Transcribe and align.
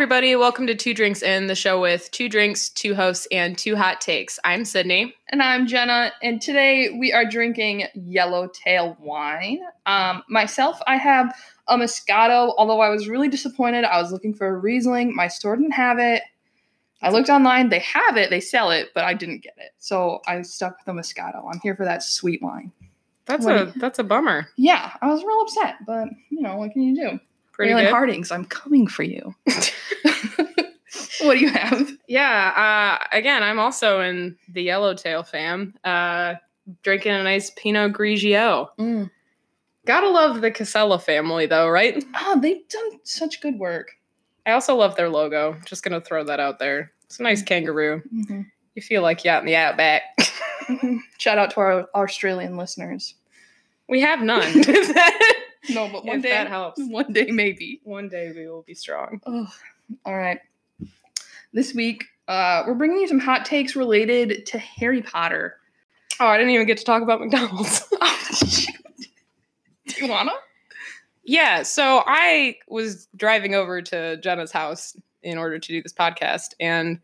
everybody. 0.00 0.34
Welcome 0.34 0.66
to 0.66 0.74
Two 0.74 0.94
Drinks 0.94 1.20
In, 1.20 1.46
the 1.46 1.54
show 1.54 1.78
with 1.78 2.10
two 2.10 2.30
drinks, 2.30 2.70
two 2.70 2.94
hosts, 2.94 3.28
and 3.30 3.58
two 3.58 3.76
hot 3.76 4.00
takes. 4.00 4.38
I'm 4.44 4.64
Sydney. 4.64 5.14
And 5.28 5.42
I'm 5.42 5.66
Jenna, 5.66 6.10
and 6.22 6.40
today 6.40 6.96
we 6.98 7.12
are 7.12 7.26
drinking 7.26 7.84
yellowtail 7.92 8.96
wine. 8.98 9.60
Um, 9.84 10.22
myself, 10.26 10.80
I 10.86 10.96
have 10.96 11.34
a 11.68 11.76
Moscato, 11.76 12.54
although 12.56 12.80
I 12.80 12.88
was 12.88 13.10
really 13.10 13.28
disappointed. 13.28 13.84
I 13.84 14.00
was 14.00 14.10
looking 14.10 14.32
for 14.32 14.48
a 14.48 14.56
Riesling. 14.56 15.14
My 15.14 15.28
store 15.28 15.54
didn't 15.54 15.72
have 15.72 15.98
it. 15.98 16.22
I 17.02 17.10
looked 17.10 17.28
online, 17.28 17.68
they 17.68 17.80
have 17.80 18.16
it, 18.16 18.30
they 18.30 18.40
sell 18.40 18.70
it, 18.70 18.92
but 18.94 19.04
I 19.04 19.12
didn't 19.12 19.42
get 19.42 19.56
it. 19.58 19.72
So 19.76 20.22
I 20.26 20.40
stuck 20.40 20.78
with 20.78 20.86
the 20.86 20.92
Moscato. 20.92 21.44
I'm 21.52 21.60
here 21.60 21.76
for 21.76 21.84
that 21.84 22.02
sweet 22.02 22.40
wine. 22.40 22.72
That's 23.26 23.44
What 23.44 23.54
a 23.54 23.66
do 23.66 23.78
that's 23.78 23.98
a 23.98 24.04
bummer. 24.04 24.48
Yeah, 24.56 24.92
I 25.02 25.08
was 25.08 25.22
real 25.22 25.42
upset, 25.42 25.74
but 25.86 26.08
you 26.30 26.40
know, 26.40 26.56
what 26.56 26.72
can 26.72 26.80
you 26.84 26.94
do? 26.94 27.20
Pretty 27.60 27.72
Raylan 27.74 27.82
good. 27.82 27.90
Hardings, 27.90 28.30
I'm 28.32 28.44
coming 28.46 28.86
for 28.86 29.02
you. 29.02 29.34
what 31.20 31.34
do 31.34 31.38
you 31.38 31.50
have? 31.50 31.90
Yeah. 32.08 32.98
Uh, 33.02 33.04
again, 33.12 33.42
I'm 33.42 33.58
also 33.58 34.00
in 34.00 34.36
the 34.48 34.62
Yellowtail 34.62 35.22
fam. 35.24 35.74
Uh, 35.84 36.36
drinking 36.82 37.12
a 37.12 37.22
nice 37.22 37.50
Pinot 37.50 37.92
Grigio. 37.92 38.68
Gotta 39.86 40.08
love 40.08 40.40
the 40.40 40.50
Casella 40.50 40.98
family, 40.98 41.46
though, 41.46 41.68
right? 41.68 42.02
Oh, 42.14 42.38
they've 42.40 42.66
done 42.68 43.00
such 43.04 43.40
good 43.42 43.58
work. 43.58 43.92
I 44.46 44.52
also 44.52 44.74
love 44.74 44.96
their 44.96 45.08
logo. 45.10 45.58
Just 45.66 45.82
gonna 45.82 46.00
throw 46.00 46.24
that 46.24 46.40
out 46.40 46.58
there. 46.58 46.92
It's 47.04 47.18
a 47.20 47.22
nice 47.22 47.42
kangaroo. 47.42 48.02
Mhm. 48.14 48.46
You 48.74 48.82
feel 48.82 49.02
like 49.02 49.24
you're 49.24 49.34
out 49.34 49.42
in 49.42 49.46
the 49.46 49.56
outback. 49.56 50.02
Mhm. 50.66 51.00
Shout 51.18 51.36
out 51.38 51.50
to 51.52 51.60
our 51.60 51.88
Australian 51.94 52.56
listeners. 52.56 53.14
we 53.88 54.00
have 54.00 54.22
none. 54.22 54.62
No, 55.68 55.88
but 55.92 56.04
one 56.06 56.16
if 56.16 56.22
day, 56.22 56.30
that 56.30 56.48
helps. 56.48 56.80
one 56.80 57.12
day 57.12 57.26
maybe. 57.30 57.80
One 57.84 58.08
day 58.08 58.32
we 58.34 58.48
will 58.48 58.62
be 58.62 58.74
strong. 58.74 59.20
Oh, 59.26 59.46
all 60.06 60.16
right. 60.16 60.40
This 61.52 61.74
week, 61.74 62.04
uh, 62.28 62.62
we're 62.66 62.74
bringing 62.74 62.98
you 63.00 63.08
some 63.08 63.18
hot 63.18 63.44
takes 63.44 63.76
related 63.76 64.46
to 64.46 64.58
Harry 64.58 65.02
Potter. 65.02 65.56
Oh, 66.18 66.26
I 66.26 66.38
didn't 66.38 66.52
even 66.52 66.66
get 66.66 66.78
to 66.78 66.84
talk 66.84 67.02
about 67.02 67.20
McDonald's. 67.20 67.86
Do 69.86 70.04
you 70.04 70.08
wanna? 70.08 70.32
yeah, 71.24 71.62
so 71.62 72.02
I 72.06 72.56
was 72.68 73.08
driving 73.16 73.54
over 73.54 73.82
to 73.82 74.16
Jenna's 74.18 74.52
house 74.52 74.96
in 75.22 75.36
order 75.36 75.58
to 75.58 75.68
do 75.68 75.82
this 75.82 75.92
podcast, 75.92 76.54
and 76.58 76.98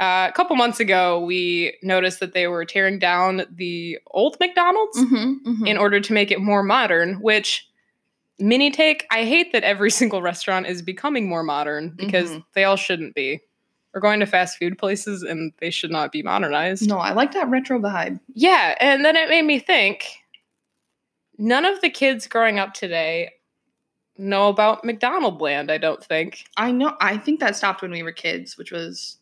uh, 0.00 0.26
a 0.28 0.32
couple 0.34 0.56
months 0.56 0.80
ago, 0.80 1.20
we 1.20 1.76
noticed 1.82 2.20
that 2.20 2.32
they 2.32 2.46
were 2.48 2.64
tearing 2.64 2.98
down 2.98 3.44
the 3.50 3.98
old 4.08 4.36
McDonald's 4.40 4.98
Mm-hmm, 4.98 5.66
in 5.66 5.76
order 5.78 6.00
to 6.00 6.12
make 6.12 6.30
it 6.30 6.40
more 6.40 6.62
modern. 6.62 7.14
Which 7.20 7.68
mini 8.38 8.70
take, 8.70 9.06
I 9.10 9.24
hate 9.24 9.52
that 9.52 9.62
every 9.62 9.90
single 10.00 10.20
restaurant 10.22 10.66
is 10.66 10.82
becoming 10.82 11.28
more 11.28 11.42
modern 11.44 11.90
because 11.96 12.30
Mhm. 12.30 12.44
they 12.54 12.64
all 12.64 12.76
shouldn't 12.76 13.14
be. 13.14 13.40
We're 13.92 14.00
going 14.00 14.18
to 14.20 14.26
fast 14.26 14.58
food 14.58 14.76
places, 14.76 15.22
and 15.22 15.52
they 15.60 15.70
should 15.70 15.92
not 15.92 16.10
be 16.10 16.22
modernized. 16.24 16.88
no, 16.88 16.98
I 16.98 17.12
like 17.12 17.30
that 17.34 17.48
retro 17.48 17.78
vibe. 17.78 18.18
Yeah, 18.34 18.74
and 18.80 19.04
then 19.04 19.14
it 19.14 19.28
made 19.28 19.44
me 19.44 19.60
think 19.60 20.04
none 21.38 21.64
of 21.64 21.80
the 21.80 21.90
kids 21.90 22.26
growing 22.26 22.58
up 22.58 22.74
today 22.74 23.30
know 24.16 24.48
about 24.48 24.84
McDonald 24.84 25.40
Land, 25.40 25.70
I 25.70 25.78
don't 25.78 26.02
think. 26.02 26.44
I 26.56 26.70
know. 26.72 26.96
I 27.00 27.16
think 27.16 27.38
that 27.40 27.56
stopped 27.56 27.82
when 27.82 27.90
we 27.90 28.02
were 28.02 28.12
kids, 28.12 28.56
which 28.58 28.70
was 28.72 29.18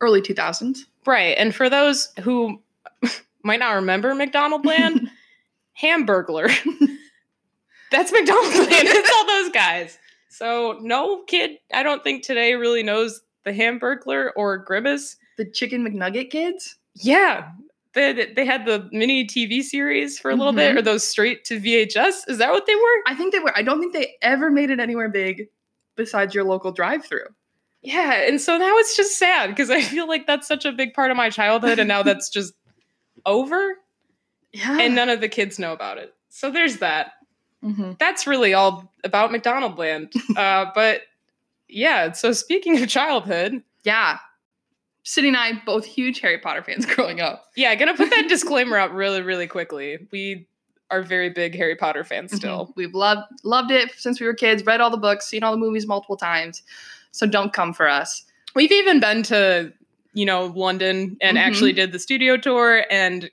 early 0.00 0.20
2000s. 0.22 0.78
Right. 1.06 1.36
And 1.38 1.54
for 1.54 1.68
those 1.70 2.12
who 2.20 2.60
might 3.42 3.60
not 3.60 3.72
remember 3.74 4.14
McDonald 4.14 4.64
Land, 4.66 5.10
Hamburglar. 5.80 6.48
That's 7.90 8.12
McDonald 8.12 8.54
Land. 8.54 8.88
It's 8.88 9.10
all 9.14 9.26
those 9.26 9.50
guys. 9.52 9.98
So 10.28 10.78
no 10.80 11.22
kid, 11.24 11.58
I 11.72 11.82
don't 11.82 12.02
think 12.02 12.24
today 12.24 12.54
really 12.54 12.82
knows 12.82 13.20
the 13.44 13.52
Hamburglar 13.52 14.30
or 14.36 14.58
Grimace. 14.58 15.16
the 15.36 15.44
Chicken 15.44 15.86
McNugget 15.86 16.30
kids. 16.30 16.76
Yeah. 16.94 17.50
They, 17.92 18.32
they 18.34 18.44
had 18.44 18.66
the 18.66 18.88
mini 18.90 19.24
TV 19.24 19.62
series 19.62 20.18
for 20.18 20.30
a 20.30 20.34
little 20.34 20.52
bit, 20.52 20.74
Mhm. 20.74 20.78
or 20.78 20.82
those 20.82 21.06
straight 21.06 21.44
to 21.44 21.60
VHS. 21.60 22.28
Is 22.28 22.38
that 22.38 22.50
what 22.50 22.66
they 22.66 22.74
were? 22.74 23.02
I 23.06 23.14
think 23.14 23.32
they 23.32 23.38
were. 23.38 23.56
I 23.56 23.62
don't 23.62 23.78
think 23.78 23.92
they 23.92 24.14
ever 24.22 24.50
made 24.50 24.70
it 24.70 24.80
anywhere 24.80 25.08
big 25.08 25.46
besides 25.94 26.34
your 26.34 26.42
local 26.42 26.72
drive-through. 26.72 27.26
Yeah, 27.84 28.14
and 28.26 28.40
so 28.40 28.56
now 28.56 28.76
it's 28.78 28.96
just 28.96 29.18
sad 29.18 29.50
because 29.50 29.68
I 29.70 29.82
feel 29.82 30.08
like 30.08 30.26
that's 30.26 30.48
such 30.48 30.64
a 30.64 30.72
big 30.72 30.94
part 30.94 31.10
of 31.10 31.16
my 31.16 31.28
childhood, 31.30 31.78
and 31.78 31.86
now 31.86 32.02
that's 32.08 32.30
just 32.30 32.54
over, 33.26 33.74
Yeah. 34.52 34.78
and 34.80 34.94
none 34.94 35.08
of 35.10 35.20
the 35.20 35.28
kids 35.28 35.58
know 35.58 35.72
about 35.72 35.98
it. 35.98 36.14
So 36.30 36.50
there's 36.50 36.78
that. 36.78 37.12
hmm 37.62 37.92
That's 37.98 38.26
really 38.26 38.54
all 38.54 38.90
about 39.04 39.30
McDonald 39.32 39.78
Land. 39.78 40.12
Uh, 40.36 40.66
but 40.74 41.02
yeah, 41.68 42.12
so 42.12 42.32
speaking 42.32 42.82
of 42.82 42.88
childhood, 42.88 43.62
yeah. 43.84 44.18
Sydney 45.02 45.28
and 45.28 45.36
I 45.36 45.52
both 45.66 45.84
huge 45.84 46.20
Harry 46.20 46.38
Potter 46.38 46.62
fans 46.62 46.86
growing 46.94 47.20
up. 47.20 47.44
yeah, 47.56 47.74
gonna 47.74 47.94
put 47.94 48.08
that 48.10 48.26
disclaimer 48.28 48.78
out 48.78 48.92
really, 48.94 49.20
really 49.20 49.46
quickly. 49.46 49.98
We 50.10 50.48
are 50.90 51.02
very 51.02 51.28
big 51.30 51.54
Harry 51.56 51.76
Potter 51.76 52.02
fans 52.04 52.34
still. 52.34 52.68
Mhm. 52.68 52.76
We've 52.76 52.94
loved 52.94 53.22
loved 53.42 53.70
it 53.70 53.90
since 53.98 54.18
we 54.20 54.26
were 54.26 54.32
kids, 54.34 54.64
read 54.64 54.80
all 54.80 54.90
the 54.90 54.96
books, 54.96 55.26
seen 55.26 55.42
all 55.42 55.52
the 55.52 55.58
movies 55.58 55.86
multiple 55.86 56.16
times. 56.16 56.62
So 57.14 57.26
don't 57.28 57.52
come 57.52 57.72
for 57.72 57.88
us. 57.88 58.24
We've 58.56 58.72
even 58.72 58.98
been 58.98 59.22
to, 59.24 59.72
you 60.14 60.26
know, 60.26 60.46
London 60.46 61.16
and 61.20 61.36
Mhm. 61.36 61.40
actually 61.40 61.72
did 61.72 61.92
the 61.92 61.98
studio 62.00 62.36
tour 62.36 62.84
and 62.90 63.30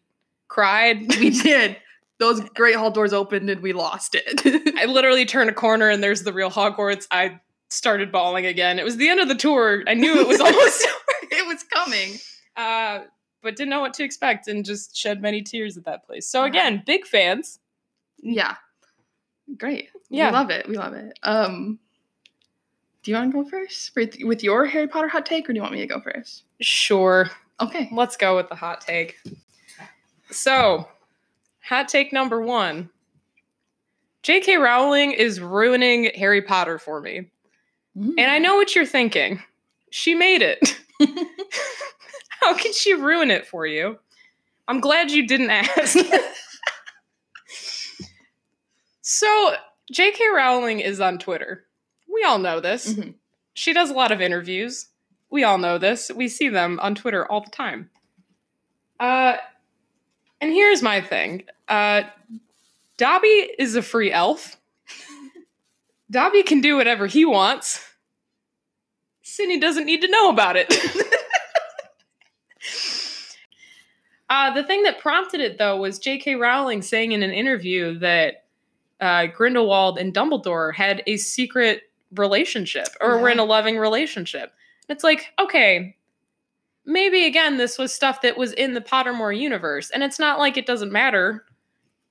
cried. 0.47 1.07
We 1.19 1.31
did. 1.31 1.77
Those 2.19 2.41
Great 2.51 2.75
Hall 2.75 2.91
doors 2.91 3.11
opened 3.13 3.49
and 3.49 3.61
we 3.61 3.73
lost 3.73 4.13
it. 4.15 4.41
I 4.77 4.85
literally 4.85 5.25
turned 5.25 5.49
a 5.49 5.53
corner 5.53 5.89
and 5.89 6.03
there's 6.03 6.21
the 6.21 6.31
real 6.31 6.51
Hogwarts. 6.51 7.07
I 7.09 7.39
started 7.69 8.11
bawling 8.11 8.45
again. 8.45 8.77
It 8.77 8.83
was 8.85 8.97
the 8.97 9.09
end 9.09 9.19
of 9.19 9.27
the 9.27 9.33
tour. 9.35 9.83
I 9.87 9.95
knew 9.95 10.19
it 10.19 10.27
was 10.27 10.39
almost 10.47 10.87
it 11.31 11.47
was 11.47 11.63
coming. 11.63 12.19
uh, 12.57 13.05
but 13.41 13.55
didn't 13.55 13.71
know 13.71 13.79
what 13.81 13.95
to 13.95 14.03
expect 14.03 14.47
and 14.47 14.63
just 14.63 14.95
shed 14.95 15.19
many 15.23 15.41
tears 15.41 15.75
at 15.77 15.85
that 15.85 16.05
place. 16.05 16.27
So 16.27 16.43
again, 16.43 16.83
big 16.85 17.07
fans. 17.07 17.57
Yeah. 18.21 18.57
Great. 19.57 19.89
Yeah. 20.11 20.27
We 20.27 20.33
love 20.33 20.49
it. 20.51 20.69
We 20.69 20.77
love 20.77 20.93
it. 20.93 21.17
Um 21.23 21.79
do 23.03 23.11
you 23.11 23.17
want 23.17 23.31
to 23.31 23.43
go 23.43 23.49
first 23.49 23.95
with, 23.95 24.17
with 24.21 24.43
your 24.43 24.65
Harry 24.65 24.87
Potter 24.87 25.07
hot 25.07 25.25
take, 25.25 25.49
or 25.49 25.53
do 25.53 25.57
you 25.57 25.61
want 25.61 25.73
me 25.73 25.79
to 25.79 25.87
go 25.87 25.99
first? 25.99 26.43
Sure. 26.61 27.29
Okay. 27.59 27.89
Let's 27.91 28.15
go 28.17 28.35
with 28.35 28.49
the 28.49 28.55
hot 28.55 28.81
take. 28.81 29.17
So, 30.29 30.87
hot 31.61 31.87
take 31.87 32.13
number 32.13 32.41
one. 32.41 32.89
J.K. 34.23 34.57
Rowling 34.57 35.13
is 35.13 35.39
ruining 35.39 36.11
Harry 36.15 36.41
Potter 36.43 36.77
for 36.77 37.01
me. 37.01 37.29
Mm. 37.97 38.13
And 38.17 38.31
I 38.31 38.37
know 38.37 38.55
what 38.55 38.75
you're 38.75 38.85
thinking. 38.85 39.41
She 39.89 40.13
made 40.13 40.41
it. 40.43 40.79
How 42.41 42.55
can 42.55 42.71
she 42.73 42.93
ruin 42.93 43.31
it 43.31 43.47
for 43.47 43.65
you? 43.65 43.97
I'm 44.67 44.79
glad 44.79 45.09
you 45.09 45.27
didn't 45.27 45.49
ask. 45.49 45.97
so, 49.01 49.55
J.K. 49.91 50.23
Rowling 50.35 50.79
is 50.79 51.01
on 51.01 51.17
Twitter. 51.17 51.65
We 52.11 52.23
all 52.23 52.39
know 52.39 52.59
this. 52.59 52.93
Mhm. 52.93 53.15
She 53.53 53.73
does 53.73 53.89
a 53.89 53.93
lot 53.93 54.11
of 54.11 54.21
interviews. 54.21 54.87
We 55.29 55.43
all 55.43 55.57
know 55.57 55.77
this. 55.77 56.11
We 56.11 56.27
see 56.27 56.49
them 56.49 56.79
on 56.81 56.95
Twitter 56.95 57.25
all 57.25 57.41
the 57.41 57.49
time. 57.49 57.89
Uh, 58.99 59.37
and 60.39 60.51
here's 60.51 60.81
my 60.81 61.01
thing 61.01 61.43
uh, 61.67 62.03
Dobby 62.97 63.49
is 63.57 63.75
a 63.75 63.81
free 63.81 64.11
elf. 64.11 64.57
Dobby 66.11 66.43
can 66.43 66.61
do 66.61 66.75
whatever 66.75 67.07
he 67.07 67.25
wants. 67.25 67.85
Sydney 69.21 69.59
doesn't 69.59 69.85
need 69.85 70.01
to 70.01 70.09
know 70.09 70.29
about 70.29 70.57
it. 70.57 70.67
uh, 74.29 74.53
the 74.53 74.63
thing 74.63 74.83
that 74.83 74.99
prompted 74.99 75.39
it, 75.39 75.57
though, 75.57 75.77
was 75.77 75.99
J.K. 75.99 76.35
Rowling 76.35 76.81
saying 76.81 77.13
in 77.13 77.23
an 77.23 77.31
interview 77.31 77.97
that 77.99 78.43
uh, 78.99 79.27
Grindelwald 79.27 79.97
and 79.97 80.13
Dumbledore 80.13 80.73
had 80.75 81.01
a 81.07 81.17
secret 81.17 81.83
relationship 82.15 82.87
or 82.99 83.21
we're 83.21 83.29
in 83.29 83.39
a 83.39 83.43
loving 83.45 83.77
relationship. 83.77 84.53
It's 84.89 85.03
like, 85.03 85.27
okay, 85.39 85.95
maybe 86.85 87.25
again, 87.25 87.57
this 87.57 87.77
was 87.77 87.93
stuff 87.93 88.21
that 88.21 88.37
was 88.37 88.53
in 88.53 88.73
the 88.73 88.81
Pottermore 88.81 89.37
universe, 89.37 89.89
and 89.91 90.03
it's 90.03 90.19
not 90.19 90.39
like 90.39 90.57
it 90.57 90.65
doesn't 90.65 90.91
matter, 90.91 91.45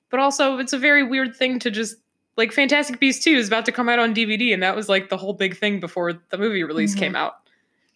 but 0.09 0.19
also 0.19 0.57
it's 0.57 0.73
a 0.73 0.77
very 0.79 1.03
weird 1.03 1.35
thing 1.35 1.59
to 1.59 1.69
just 1.71 1.97
like 2.37 2.51
Fantastic 2.53 2.99
Beasts 2.99 3.23
2 3.23 3.31
is 3.31 3.47
about 3.47 3.65
to 3.65 3.71
come 3.71 3.89
out 3.89 3.99
on 3.99 4.15
DVD, 4.15 4.53
and 4.53 4.63
that 4.63 4.75
was 4.75 4.89
like 4.89 5.09
the 5.09 5.17
whole 5.17 5.33
big 5.33 5.57
thing 5.57 5.79
before 5.79 6.13
the 6.29 6.37
movie 6.37 6.63
release 6.63 6.95
Mhm. 6.95 6.99
came 6.99 7.15
out. 7.15 7.35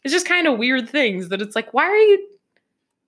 It's 0.04 0.14
just 0.14 0.28
kind 0.28 0.46
of 0.46 0.60
weird 0.60 0.88
things 0.90 1.30
that 1.30 1.42
it's 1.42 1.56
like, 1.56 1.74
why 1.74 1.86
are 1.86 1.98
you 1.98 2.28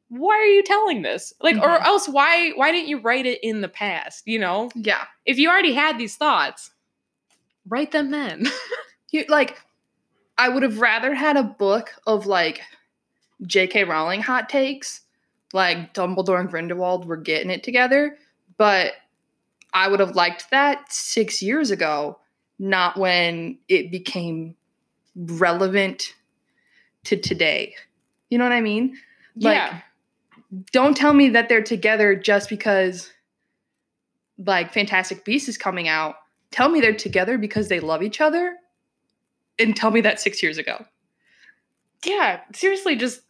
why 0.10 0.34
are 0.36 0.46
you 0.46 0.64
telling 0.64 1.02
this? 1.02 1.34
Like, 1.42 1.58
or 1.58 1.68
Mhm. 1.80 1.84
else 1.86 2.08
why 2.08 2.52
why 2.56 2.72
didn't 2.72 2.88
you 2.88 2.98
write 3.00 3.26
it 3.26 3.40
in 3.44 3.60
the 3.60 3.68
past? 3.68 4.26
You 4.26 4.40
know? 4.40 4.72
Yeah. 4.74 5.04
If 5.26 5.38
you 5.38 5.50
already 5.50 5.74
had 5.74 5.98
these 5.98 6.16
thoughts, 6.16 6.72
write 7.68 7.92
them 7.92 8.12
then. 8.12 8.48
You, 9.10 9.24
like, 9.30 9.58
I 10.38 10.50
would 10.50 10.64
have 10.64 10.82
rather 10.82 11.16
had 11.16 11.38
a 11.38 11.44
book 11.44 11.94
of 12.06 12.26
like 12.26 12.60
J.K. 13.46 13.86
Rowling 13.86 14.22
hot 14.22 14.50
takes, 14.50 15.00
like 15.54 15.94
Dumbledore 15.94 16.42
and 16.42 16.50
Grindelwald 16.50 17.06
were 17.06 17.16
getting 17.16 17.50
it 17.50 17.64
together, 17.64 18.18
but 18.58 18.96
I 19.74 19.88
would 19.88 20.00
have 20.00 20.16
liked 20.16 20.50
that 20.52 20.92
six 20.92 21.42
years 21.42 21.72
ago, 21.72 22.20
not 22.60 22.98
when 22.98 23.60
it 23.70 23.92
became 23.92 24.56
relevant 25.16 26.14
to 27.06 27.18
today. 27.18 27.76
You 28.30 28.38
know 28.38 28.44
what 28.44 28.54
I 28.54 28.62
mean? 28.62 28.98
Like, 29.36 29.56
yeah. 29.56 29.80
don't 30.72 30.98
tell 30.98 31.14
me 31.14 31.30
that 31.30 31.48
they're 31.48 31.64
together 31.64 32.16
just 32.16 32.50
because 32.50 33.12
like 34.38 34.74
Fantastic 34.74 35.26
Beasts 35.26 35.50
is 35.50 35.58
coming 35.58 35.88
out. 35.88 36.16
Tell 36.58 36.70
me 36.70 36.82
they're 36.82 36.92
together 36.92 37.38
because 37.38 37.68
they 37.68 37.80
love 37.80 38.02
each 38.02 38.20
other. 38.20 38.56
And 39.60 39.76
tell 39.76 39.92
me 39.92 40.02
that 40.02 40.20
six 40.20 40.42
years 40.42 40.58
ago. 40.58 40.84
Yeah. 42.04 42.40
Seriously, 42.52 42.96
just 42.96 43.22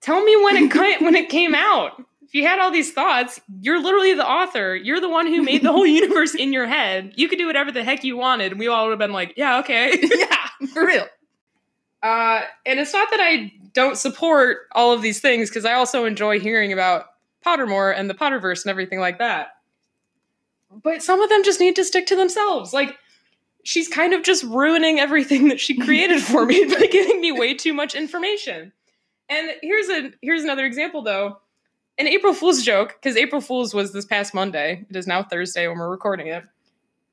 tell 0.00 0.24
me 0.24 0.34
when 0.42 0.56
it 0.56 1.00
when 1.02 1.14
it 1.14 1.28
came 1.28 1.54
out. 1.54 2.02
If 2.22 2.34
you 2.34 2.46
had 2.46 2.58
all 2.58 2.70
these 2.70 2.90
thoughts, 2.90 3.38
you're 3.60 3.82
literally 3.82 4.14
the 4.14 4.26
author. 4.26 4.74
You're 4.74 4.98
the 4.98 5.10
one 5.10 5.26
who 5.26 5.42
made 5.42 5.62
the 5.62 5.72
whole 5.72 5.86
universe 6.02 6.34
in 6.34 6.54
your 6.54 6.66
head. 6.66 7.12
You 7.16 7.28
could 7.28 7.38
do 7.38 7.46
whatever 7.46 7.70
the 7.70 7.84
heck 7.84 8.02
you 8.02 8.16
wanted. 8.16 8.52
And 8.52 8.58
we 8.58 8.66
all 8.66 8.84
would 8.84 8.92
have 8.92 8.98
been 8.98 9.12
like, 9.12 9.34
yeah, 9.36 9.58
okay. 9.58 9.98
yeah, 10.02 10.48
for 10.72 10.86
real. 10.86 11.06
Uh, 12.02 12.40
and 12.64 12.80
it's 12.80 12.94
not 12.94 13.10
that 13.10 13.20
I 13.20 13.52
don't 13.74 13.98
support 13.98 14.68
all 14.72 14.94
of 14.94 15.02
these 15.02 15.20
things 15.20 15.50
because 15.50 15.66
I 15.66 15.74
also 15.74 16.06
enjoy 16.06 16.40
hearing 16.40 16.72
about 16.72 17.08
Pottermore 17.44 17.94
and 17.94 18.08
the 18.08 18.14
Potterverse 18.14 18.64
and 18.64 18.70
everything 18.70 19.00
like 19.00 19.18
that. 19.18 19.48
But 20.70 21.02
some 21.02 21.20
of 21.20 21.30
them 21.30 21.44
just 21.44 21.60
need 21.60 21.76
to 21.76 21.84
stick 21.84 22.06
to 22.06 22.16
themselves. 22.16 22.72
Like 22.72 22.96
she's 23.64 23.88
kind 23.88 24.12
of 24.14 24.22
just 24.22 24.44
ruining 24.44 24.98
everything 24.98 25.48
that 25.48 25.60
she 25.60 25.76
created 25.78 26.22
for 26.22 26.46
me 26.46 26.64
by 26.78 26.86
giving 26.86 27.20
me 27.20 27.32
way 27.32 27.54
too 27.54 27.74
much 27.74 27.94
information. 27.94 28.72
And 29.28 29.50
here's 29.62 29.88
a 29.88 30.12
here's 30.22 30.42
another 30.42 30.64
example 30.64 31.02
though. 31.02 31.38
An 31.98 32.06
April 32.06 32.32
Fool's 32.32 32.62
joke, 32.62 32.96
because 33.00 33.16
April 33.16 33.40
Fool's 33.40 33.74
was 33.74 33.92
this 33.92 34.04
past 34.04 34.32
Monday. 34.32 34.86
It 34.88 34.94
is 34.94 35.08
now 35.08 35.24
Thursday 35.24 35.66
when 35.66 35.78
we're 35.78 35.90
recording 35.90 36.28
it. 36.28 36.44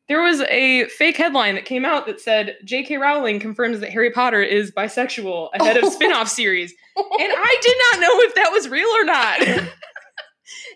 There 0.08 0.22
was 0.22 0.42
a 0.42 0.86
fake 0.90 1.18
headline 1.18 1.56
that 1.56 1.66
came 1.66 1.84
out 1.84 2.06
that 2.06 2.22
said 2.22 2.58
J.K. 2.64 2.98
Rowling 2.98 3.40
confirms 3.40 3.80
that 3.80 3.90
Harry 3.90 4.12
Potter 4.12 4.44
is 4.44 4.70
bisexual 4.70 5.50
ahead 5.56 5.78
of 5.78 5.86
spin-off 5.92 6.28
series. 6.30 6.72
And 6.96 7.08
I 7.36 7.58
did 7.64 7.78
not 7.92 8.02
know 8.02 8.22
if 8.22 8.36
that 8.36 8.52
was 8.52 8.70
real 8.70 8.88
or 8.90 9.04
not. 9.04 9.42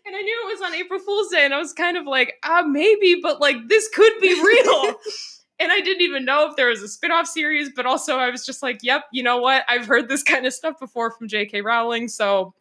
and 0.10 0.16
I 0.18 0.22
knew 0.22 0.42
it 0.44 0.60
was 0.60 0.62
on 0.62 0.74
April 0.74 1.00
Fool's 1.00 1.30
Day, 1.30 1.46
and 1.46 1.54
I 1.54 1.60
was 1.60 1.72
kind 1.72 1.96
of 1.96 2.08
like, 2.08 2.40
ah, 2.44 2.64
maybe, 2.64 3.20
but 3.22 3.40
like 3.40 3.58
this 3.68 3.88
could 3.90 4.14
be 4.20 4.34
real. 4.34 4.96
and 5.60 5.72
I 5.72 5.82
didn't 5.82 6.02
even 6.02 6.26
know 6.26 6.50
if 6.50 6.56
there 6.56 6.70
was 6.70 6.82
a 6.82 6.88
spin-off 6.88 7.28
series, 7.28 7.70
but 7.76 7.86
also 7.86 8.18
I 8.18 8.32
was 8.32 8.44
just 8.44 8.64
like, 8.64 8.80
yep, 8.82 9.04
you 9.12 9.22
know 9.22 9.38
what? 9.38 9.66
I've 9.68 9.86
heard 9.86 10.10
this 10.10 10.24
kind 10.24 10.48
of 10.48 10.54
stuff 10.54 10.80
before 10.80 11.12
from 11.12 11.28
J.K. 11.28 11.62
Rowling, 11.62 12.08
so 12.08 12.56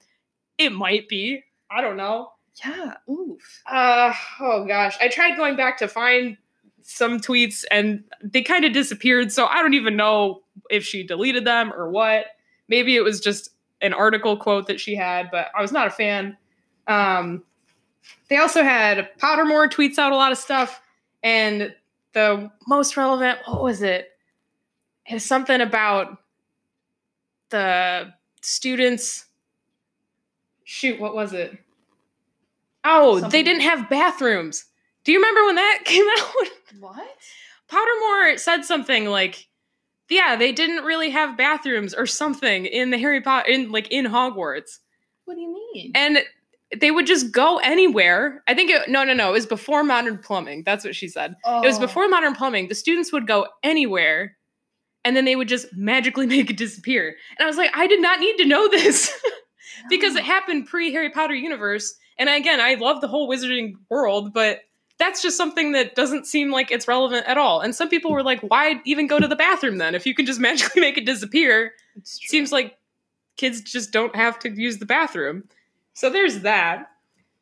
it 0.59 0.73
might 0.73 1.09
be. 1.09 1.43
I 1.71 1.81
don't 1.81 1.97
know. 1.97 2.33
Yeah. 2.63 2.95
Oof. 3.09 3.63
Uh 3.67 4.13
oh 4.41 4.67
gosh. 4.67 4.97
I 5.01 5.09
tried 5.09 5.37
going 5.37 5.57
back 5.57 5.79
to 5.79 5.89
find 5.89 6.37
some 6.83 7.21
tweets 7.21 7.65
and 7.71 8.05
they 8.23 8.43
kind 8.43 8.65
of 8.67 8.73
disappeared, 8.75 9.33
so 9.33 9.47
I 9.47 9.63
don't 9.63 9.75
even 9.75 9.97
know 9.97 10.43
if 10.71 10.85
she 10.85 11.03
deleted 11.03 11.47
them 11.47 11.73
or 11.73 11.89
what. 11.89 12.27
Maybe 12.69 12.97
it 12.97 13.05
was 13.05 13.21
just 13.21 13.51
an 13.81 13.95
article 13.95 14.37
quote 14.37 14.67
that 14.67 14.81
she 14.81 14.95
had, 14.95 15.31
but 15.31 15.49
I 15.57 15.63
was 15.63 15.73
not 15.73 15.87
a 15.87 15.91
fan. 15.91 16.37
Um 16.89 17.45
they 18.29 18.37
also 18.37 18.63
had 18.63 19.11
Pottermore 19.19 19.71
tweets 19.71 19.99
out 19.99 20.13
a 20.13 20.17
lot 20.17 20.33
of 20.33 20.39
stuff, 20.39 20.81
and 21.23 21.75
the 22.13 22.51
most 22.67 22.97
relevant, 22.97 23.39
what 23.47 23.63
was 23.63 23.83
it? 23.83 24.09
It 25.07 25.15
was 25.15 25.25
something 25.25 25.61
about 25.61 26.19
the 27.51 28.13
students. 28.43 29.27
Shoot, 30.65 31.01
what 31.01 31.15
was 31.15 31.33
it? 31.33 31.59
Oh, 32.85 33.21
they 33.21 33.43
didn't 33.43 33.63
have 33.63 33.89
bathrooms. 33.89 34.65
Do 35.05 35.13
you 35.13 35.19
remember 35.19 35.47
when 35.47 35.55
that 35.57 35.81
came 35.85 36.05
out? 36.19 36.49
What? 36.81 37.17
Pottermore 37.71 38.39
said 38.39 38.65
something 38.65 39.07
like, 39.07 39.47
"Yeah, 40.09 40.37
they 40.37 40.53
didn't 40.53 40.85
really 40.85 41.11
have 41.11 41.37
bathrooms 41.37 41.95
or 41.95 42.07
something 42.07 42.67
in 42.67 42.91
the 42.91 42.99
Harry 42.99 43.21
Potter 43.21 43.51
in 43.51 43.71
like 43.71 43.89
in 43.91 44.07
Hogwarts." 44.07 44.79
What 45.25 45.35
do 45.35 45.41
you 45.41 45.53
mean? 45.75 45.93
and 45.95 46.19
they 46.77 46.91
would 46.91 47.07
just 47.07 47.33
go 47.33 47.59
anywhere. 47.59 48.43
I 48.47 48.55
think 48.55 48.71
it, 48.71 48.89
no, 48.89 49.05
no, 49.05 49.15
no. 49.15 49.31
It 49.31 49.33
was 49.33 49.47
before 49.47 49.83
modern 49.85 50.19
plumbing. 50.19 50.65
That's 50.65 50.85
what 50.85 50.95
she 50.95 51.09
said. 51.09 51.35
oh. 51.45 51.63
It 51.63 51.67
was 51.67 51.79
oh. 51.79 51.81
before 51.81 52.09
modern 52.09 52.35
plumbing. 52.35 52.69
The 52.69 52.75
students 52.75 53.13
would 53.13 53.27
go 53.27 53.47
anywhere, 53.63 54.37
and 55.05 55.17
then 55.17 55.25
they 55.25 55.37
would 55.37 55.49
just 55.49 55.67
magically 55.75 56.27
make 56.37 56.51
it 56.51 56.57
disappear. 56.57 57.17
And 57.39 57.45
I 57.45 57.47
was 57.47 57.57
like, 57.57 57.71
I 57.75 57.87
did 57.87 58.03
not 58.03 58.21
need 58.21 58.37
to 58.39 58.45
know 58.45 58.69
this 58.69 59.11
because 59.89 60.15
it 60.15 60.25
happened 60.25 60.67
pre 60.67 60.93
Harry 60.93 61.11
Potter 61.11 61.35
universe. 61.35 61.95
And 62.19 62.29
again, 62.29 62.61
I 62.61 62.75
love 62.75 63.01
the 63.01 63.09
whole 63.09 63.29
wizarding 63.29 63.75
world, 63.89 64.35
but 64.35 64.61
that's 64.99 65.23
just 65.23 65.37
something 65.37 65.73
that 65.73 65.95
doesn't 65.95 66.27
seem 66.27 66.51
like 66.51 66.73
it's 66.73 66.89
relevant 66.89 67.27
at 67.27 67.39
all. 67.39 67.61
And 67.61 67.75
some 67.75 67.89
people 67.89 68.11
were 68.11 68.25
like, 68.25 68.41
why 68.41 68.81
even 68.85 69.07
go 69.07 69.21
to 69.21 69.29
the 69.29 69.37
bathroom 69.37 69.79
then 69.79 69.95
if 69.95 70.05
you 70.05 70.15
can 70.15 70.27
just 70.27 70.41
magically 70.49 70.81
make 70.81 70.99
it 70.99 71.07
disappear? 71.07 71.73
Seems 72.03 72.53
like 72.53 72.77
kids 73.37 73.61
just 73.63 73.93
don't 73.93 74.15
have 74.15 74.39
to 74.41 74.51
use 74.51 74.79
the 74.79 74.87
bathroom. 74.87 75.45
So 75.99 76.11
there's 76.11 76.43
that. 76.43 76.93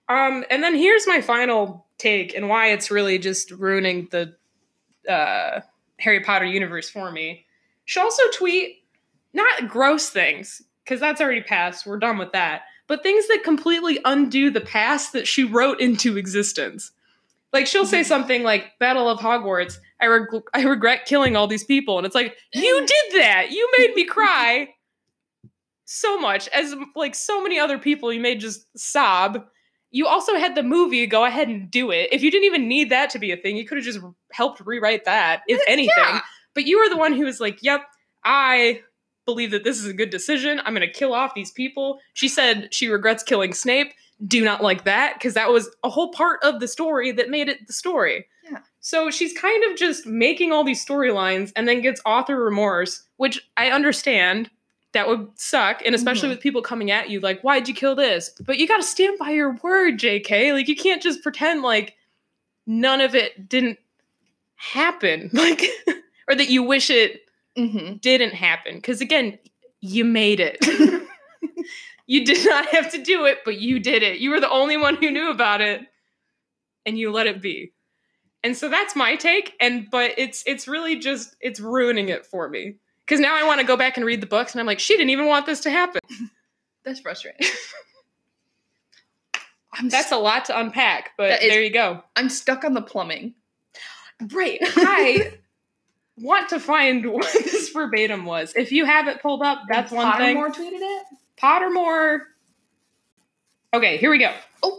Um, 0.09 0.43
and 0.49 0.65
then 0.65 0.75
here's 0.75 1.07
my 1.07 1.21
final 1.21 1.85
take 1.99 2.35
and 2.35 2.49
why 2.49 2.69
it's 2.69 2.91
really 2.91 3.19
just 3.19 3.51
ruining 3.51 4.09
the 4.11 4.35
uh, 5.07 5.61
Harry 5.99 6.21
Potter 6.21 6.47
universe 6.47 6.89
for 6.89 7.13
me. 7.13 7.45
She'll 7.85 8.05
also 8.05 8.23
tweet 8.33 8.83
not 9.35 9.69
gross 9.69 10.09
things 10.09 10.63
because 10.83 11.01
that's 11.01 11.21
already 11.21 11.43
passed. 11.43 11.85
We're 11.87 11.99
done 11.99 12.17
with 12.17 12.33
that. 12.33 12.63
But 12.87 13.03
things 13.03 13.29
that 13.29 13.45
completely 13.45 13.99
undo 14.07 14.51
the 14.51 14.63
past 14.63 15.13
that 15.13 15.29
she 15.29 15.45
wrote 15.45 15.79
into 15.79 16.17
existence. 16.17 16.93
Like 17.53 17.67
she'll 17.67 17.85
say 17.85 18.05
something 18.05 18.43
like 18.43 18.79
"Battle 18.79 19.07
of 19.07 19.19
Hogwarts." 19.19 19.77
I 20.01 20.07
reg- 20.07 20.43
I 20.55 20.63
regret 20.63 21.05
killing 21.05 21.37
all 21.37 21.47
these 21.47 21.65
people, 21.65 21.99
and 21.99 22.07
it's 22.07 22.15
like 22.15 22.35
you 22.55 22.81
did 22.81 23.21
that. 23.21 23.49
You 23.51 23.71
made 23.77 23.95
me 23.95 24.07
cry 24.07 24.69
so 25.87 26.19
much 26.19 26.49
as 26.49 26.75
like 26.95 27.15
so 27.15 27.43
many 27.43 27.59
other 27.59 27.79
people 27.79 28.13
you 28.13 28.21
made 28.21 28.41
just 28.41 28.67
sob. 28.79 29.45
You 29.91 30.07
also 30.07 30.35
had 30.35 30.55
the 30.55 30.63
movie 30.63 31.07
go 31.07 31.25
ahead 31.25 31.49
and 31.49 31.71
do 31.71 31.91
it. 31.91 32.09
If 32.13 32.23
you 32.23 32.31
didn't 32.31 32.45
even 32.45 32.69
need 32.69 32.91
that 32.91 33.09
to 33.11 33.19
be 33.19 33.33
a 33.33 33.37
thing 33.37 33.57
you 33.57 33.65
could 33.65 33.79
have 33.79 33.85
just 33.85 34.01
helped 34.33 34.61
rewrite 34.67 35.05
that 35.07 35.41
if 35.49 35.59
uh, 35.61 35.65
anything 35.67 35.95
Yeah. 35.97 36.21
but 36.55 36.67
you 36.67 36.79
were 36.79 36.89
the 36.91 36.99
one 36.99 37.13
who 37.15 37.25
was 37.25 37.41
like 37.41 37.63
yep 37.63 37.81
i 38.25 38.81
believe 39.25 39.51
that 39.53 39.65
this 39.65 39.79
is 39.81 39.87
a 39.87 39.93
good 39.93 40.11
decision. 40.11 40.61
I'm 40.65 40.73
going 40.73 40.87
to 40.87 40.93
kill 40.93 41.13
off 41.13 41.35
these 41.35 41.51
people. 41.51 41.99
She 42.15 42.29
said 42.29 42.69
she 42.73 42.87
regrets 42.87 43.25
killing 43.25 43.53
snape. 43.55 43.93
Do 44.25 44.45
not 44.45 44.63
like 44.63 44.85
that 44.85 45.15
because 45.15 45.35
that 45.35 45.51
was 45.51 45.69
a 45.83 45.91
whole 45.91 46.13
part 46.13 46.39
of 46.45 46.61
the 46.61 46.69
story 46.69 47.11
that 47.11 47.29
made 47.29 47.49
it 47.49 47.67
the 47.67 47.73
story. 47.73 48.27
Yeah. 48.49 48.59
so 48.79 49.11
she's 49.11 49.37
kind 49.37 49.65
of 49.65 49.77
just 49.77 50.07
making 50.07 50.53
all 50.53 50.63
these 50.63 50.85
storylines 50.87 51.51
and 51.57 51.67
then 51.67 51.81
gets 51.81 52.01
author 52.07 52.37
remorse 52.37 53.03
which 53.17 53.41
i 53.57 53.71
understand 53.73 54.49
that 54.97 55.07
would 55.09 55.29
suck 55.39 55.83
and 55.87 55.95
especially 55.95 56.29
Mhm. 56.29 56.33
with 56.33 56.41
people 56.41 56.63
coming 56.63 56.91
at 56.91 57.09
you 57.11 57.21
like 57.21 57.41
why'd 57.43 57.69
you 57.69 57.75
kill 57.75 57.95
this? 57.95 58.31
But 58.45 58.59
you 58.59 58.67
got 58.67 58.79
to 58.79 58.83
stand 58.83 59.19
by 59.19 59.31
your 59.31 59.53
word 59.63 59.99
jk 60.01 60.53
like 60.53 60.67
you 60.69 60.75
can't 60.77 61.03
just 61.03 61.23
pretend 61.23 61.63
like 61.63 61.95
none 62.67 63.01
of 63.01 63.15
it 63.15 63.49
didn't 63.49 63.79
happen 64.57 65.31
like 65.35 65.63
or 66.29 66.35
that 66.35 66.49
you 66.51 66.63
wish 66.63 66.91
it 66.91 67.23
Mhm. 67.57 68.01
didn't 68.01 68.35
happen 68.35 68.77
because 68.77 69.01
again 69.01 69.39
you 69.81 70.05
made 70.05 70.41
it. 70.41 70.59
You 72.09 72.25
did 72.25 72.47
not 72.47 72.67
have 72.67 72.91
to 72.93 73.03
do 73.03 73.25
it 73.25 73.39
but 73.45 73.59
you 73.61 73.81
did 73.81 74.03
it. 74.05 74.19
You 74.21 74.31
were 74.31 74.39
the 74.41 74.49
only 74.51 74.77
one 74.77 74.95
who 74.97 75.11
knew 75.11 75.29
about 75.31 75.61
it 75.61 75.81
and 76.85 76.97
you 76.97 77.11
let 77.11 77.27
it 77.27 77.43
be. 77.43 77.73
And 78.45 78.57
so 78.57 78.69
that's 78.69 78.95
my 78.95 79.17
take 79.17 79.55
and 79.61 79.89
but 79.91 80.13
it's 80.17 80.45
it's 80.47 80.69
really 80.69 80.97
just 81.01 81.35
it's 81.41 81.59
ruining 81.59 82.09
it 82.09 82.25
for 82.25 82.49
me 82.49 82.77
because 83.07 83.21
now 83.21 83.37
i 83.37 83.45
want 83.45 83.61
to 83.61 83.67
go 83.67 83.77
back 83.77 83.97
and 83.97 84.05
read 84.05 84.21
the 84.21 84.27
books 84.27 84.53
and 84.53 84.61
i'm 84.61 84.67
like 84.67 84.81
she 84.81 84.95
didn't 84.97 85.11
even 85.11 85.27
want 85.27 85.47
this 85.47 85.61
to 85.61 85.71
happen 85.71 86.01
That's 86.85 87.01
frustrating. 87.01 87.45
That's 89.89 90.13
a 90.13 90.17
lot 90.17 90.45
to 90.47 90.59
unpack 90.59 91.11
but 91.19 91.43
is- 91.43 91.51
there 91.51 91.63
you 91.63 91.71
go 91.71 92.03
I'm 92.15 92.29
stuck 92.29 92.65
on 92.65 92.75
the 92.75 92.83
plumbing. 92.83 93.35
right 94.33 94.59
i 94.63 95.33
want 96.19 96.49
to 96.51 96.59
find 96.61 97.11
what 97.13 97.31
this 97.33 97.69
verbatim 97.71 98.25
was 98.25 98.55
if 98.57 98.73
you 98.73 98.85
have 98.87 99.07
it 99.09 99.21
pulled 99.21 99.43
up 99.43 99.63
that's 99.69 99.91
one 99.93 100.17
thing 100.17 100.37
Pottermore 100.39 100.55
tweeted 100.55 100.81
it. 100.81 101.07
Pottermore. 101.41 102.21
Okay, 103.75 103.99
here 103.99 104.11
we 104.11 104.17
go. 104.19 104.33
Oh. 104.63 104.79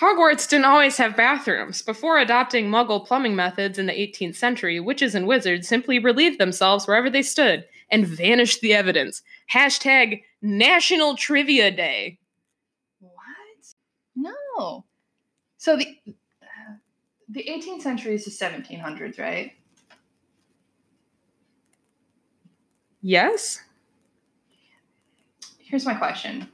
Hogwarts 0.00 0.48
didn't 0.48 0.66
always 0.66 0.96
have 0.98 1.16
bathrooms. 1.16 1.82
Before 1.82 2.18
adopting 2.18 2.70
Muggle 2.70 3.04
plumbing 3.04 3.34
methods 3.34 3.78
in 3.78 3.86
the 3.86 3.92
18th 3.92 4.36
century, 4.36 4.78
witches 4.78 5.14
and 5.16 5.26
wizards 5.26 5.66
simply 5.66 5.98
relieved 5.98 6.38
themselves 6.38 6.86
wherever 6.86 7.10
they 7.10 7.22
stood 7.22 7.64
and 7.90 8.06
vanished 8.06 8.60
the 8.60 8.74
evidence. 8.74 9.22
Hashtag 9.52 10.22
National 10.40 11.16
Trivia 11.16 11.72
Day. 11.72 12.18
What? 13.00 13.74
No. 14.14 14.84
So 15.56 15.76
the 15.76 15.98
uh, 16.06 16.74
the 17.28 17.44
18th 17.44 17.82
century 17.82 18.14
is 18.14 18.24
the 18.24 18.30
1700s, 18.30 19.18
right? 19.18 19.52
Yes? 23.02 23.60
Here's 25.58 25.84
my 25.84 25.94
question. 25.94 26.48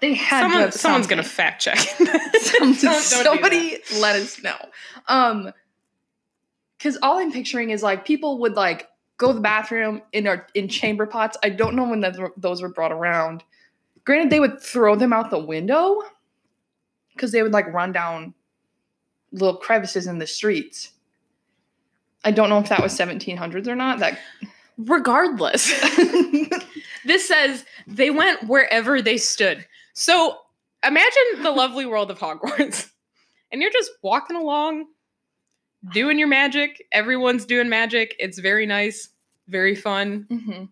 They 0.00 0.14
had 0.14 0.38
to 0.38 0.42
Someone, 0.44 0.60
have 0.62 0.74
someone's 0.74 1.06
going 1.06 1.22
to 1.22 1.28
fact 1.28 1.62
check. 1.62 1.78
Some- 2.40 2.72
Don't- 2.72 2.80
don't 2.80 3.02
somebody 3.02 3.78
let 3.98 4.16
us 4.16 4.42
know. 4.42 4.56
Um, 5.08 5.52
because 6.78 6.96
all 7.02 7.18
I'm 7.18 7.30
picturing 7.30 7.70
is 7.70 7.82
like 7.82 8.06
people 8.06 8.38
would 8.38 8.54
like 8.54 8.88
go 9.18 9.28
to 9.28 9.32
the 9.34 9.40
bathroom 9.40 10.00
in 10.12 10.26
our 10.26 10.46
in 10.54 10.68
chamber 10.68 11.04
pots. 11.04 11.36
I 11.42 11.50
don't 11.50 11.76
know 11.76 11.84
when 11.88 12.00
those 12.00 12.18
were, 12.18 12.32
those 12.38 12.62
were 12.62 12.70
brought 12.70 12.92
around. 12.92 13.44
Granted, 14.06 14.30
they 14.30 14.40
would 14.40 14.62
throw 14.62 14.96
them 14.96 15.12
out 15.12 15.30
the 15.30 15.38
window 15.38 16.00
because 17.14 17.32
they 17.32 17.42
would 17.42 17.52
like 17.52 17.66
run 17.72 17.92
down 17.92 18.32
little 19.32 19.56
crevices 19.58 20.06
in 20.06 20.18
the 20.18 20.26
streets. 20.26 20.92
I 22.24 22.30
don't 22.30 22.48
know 22.48 22.58
if 22.58 22.70
that 22.70 22.82
was 22.82 22.98
1700s 22.98 23.66
or 23.68 23.76
not. 23.76 23.98
That 23.98 24.18
Regardless, 24.78 25.66
this 27.04 27.28
says 27.28 27.66
they 27.86 28.10
went 28.10 28.44
wherever 28.48 29.02
they 29.02 29.18
stood. 29.18 29.66
So 29.94 30.38
imagine 30.86 31.42
the 31.42 31.50
lovely 31.50 31.86
world 31.86 32.10
of 32.10 32.18
Hogwarts. 32.18 32.90
And 33.52 33.60
you're 33.60 33.72
just 33.72 33.90
walking 34.00 34.36
along, 34.36 34.86
doing 35.92 36.20
your 36.20 36.28
magic. 36.28 36.86
Everyone's 36.92 37.44
doing 37.44 37.68
magic. 37.68 38.14
It's 38.20 38.38
very 38.38 38.64
nice, 38.64 39.08
very 39.48 39.74
fun. 39.74 40.28
Mhm. 40.30 40.68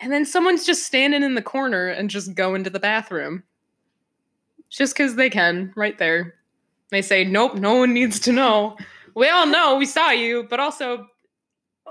And 0.00 0.10
then 0.10 0.24
someone's 0.24 0.64
just 0.64 0.86
standing 0.86 1.22
in 1.22 1.34
the 1.34 1.42
corner 1.42 1.88
and 1.88 2.08
just 2.08 2.34
going 2.34 2.64
to 2.64 2.70
the 2.70 2.80
bathroom. 2.80 3.42
Just 4.70 4.94
because 4.96 5.16
they 5.16 5.28
can, 5.28 5.74
right 5.76 5.98
there. 5.98 6.36
They 6.90 7.02
say, 7.02 7.22
nope, 7.22 7.56
no 7.56 7.74
one 7.74 7.92
needs 7.92 8.18
to 8.20 8.32
know. 8.32 8.78
We 9.14 9.28
all 9.28 9.46
know 9.46 9.76
we 9.76 9.84
saw 9.84 10.08
you, 10.10 10.46
but 10.48 10.60
also, 10.60 11.06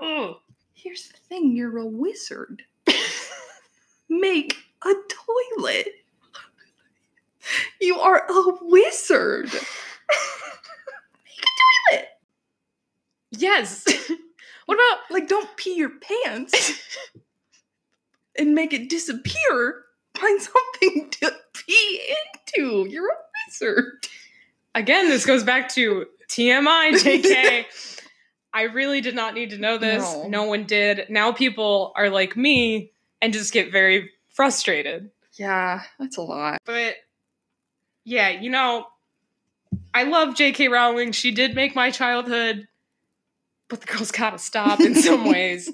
oh, 0.02 0.40
Here's 0.74 1.08
the 1.08 1.18
thing: 1.30 1.56
you're 1.56 1.78
a 1.78 1.86
wizard. 1.86 2.64
Make 4.10 4.58
a 4.84 4.94
toilet. 5.58 5.88
You 7.82 8.00
are 8.00 8.26
a 8.30 8.44
wizard. 8.62 9.46
Make 9.54 9.62
a 11.42 11.92
toilet. 11.92 12.08
yes. 13.32 13.86
what 14.66 14.76
about 14.76 15.00
Like, 15.12 15.28
don't 15.28 15.56
pee 15.58 15.76
your 15.76 15.92
pants 16.00 16.80
and 18.38 18.56
make 18.56 18.74
it 18.74 18.90
disappear. 18.90 19.84
Find 20.16 20.42
something 20.42 21.10
to 21.12 21.34
pee 21.54 22.16
into. 22.56 22.88
You're 22.90 23.10
a 23.10 23.16
wizard. 23.48 24.08
Again, 24.76 25.10
this 25.10 25.26
goes 25.26 25.44
back 25.44 25.70
to 25.70 26.06
TMI, 26.30 26.92
JK. 26.94 27.66
I 28.56 28.64
really 28.64 29.02
did 29.02 29.16
not 29.16 29.34
need 29.34 29.50
to 29.52 29.58
know 29.58 29.78
this. 29.78 30.04
No. 30.04 30.28
No. 30.28 30.44
one 30.44 30.66
did. 30.66 31.08
Now 31.10 31.32
people 31.32 31.92
are 31.96 32.10
like 32.10 32.38
me 32.38 32.92
and 33.22 33.34
just 33.34 33.52
get 33.54 33.72
very 33.72 34.12
frustrated. 34.30 35.10
Yeah, 35.34 35.82
that's 36.00 36.18
a 36.18 36.22
lot. 36.22 36.60
But 36.66 36.96
yeah, 38.04 38.30
you 38.30 38.50
know, 38.50 38.88
I 39.94 40.04
love 40.04 40.36
JK 40.36 40.70
Rowling. 40.70 41.12
She 41.12 41.32
did 41.32 41.56
make 41.56 41.76
my 41.76 41.92
childhood, 41.92 42.68
but 43.68 43.82
the 43.82 43.88
girl's 43.88 44.12
gotta 44.12 44.38
stop 44.38 44.80
in 44.80 44.96
some 44.96 45.26
ways. 45.30 45.72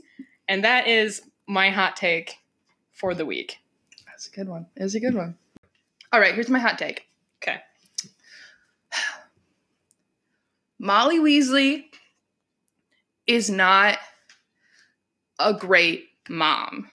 And 0.48 0.64
that 0.64 0.88
is 0.88 1.22
my 1.48 1.70
hot 1.70 1.96
take 1.96 2.38
for 2.92 3.14
the 3.14 3.26
week. 3.26 3.58
That's 4.06 4.28
a 4.28 4.32
good 4.32 4.50
one. 4.50 4.68
It's 4.76 4.96
a 4.96 5.00
good 5.00 5.16
one. 5.16 5.38
All 6.12 6.20
right, 6.20 6.34
here's 6.34 6.50
my 6.50 6.60
hot 6.60 6.78
take. 6.78 7.08
Okay. 7.42 7.58
Molly 10.80 11.20
Weasley 11.20 11.86
is 13.28 13.50
not 13.50 13.98
a 15.38 15.54
great 15.54 16.10
mom. 16.28 16.92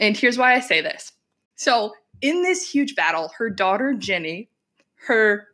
And 0.00 0.16
here's 0.16 0.38
why 0.38 0.54
I 0.54 0.60
say 0.60 0.80
this. 0.80 1.12
So, 1.56 1.94
in 2.20 2.42
this 2.42 2.68
huge 2.70 2.94
battle, 2.94 3.30
her 3.38 3.50
daughter 3.50 3.94
Ginny, 3.94 4.48
her 5.06 5.46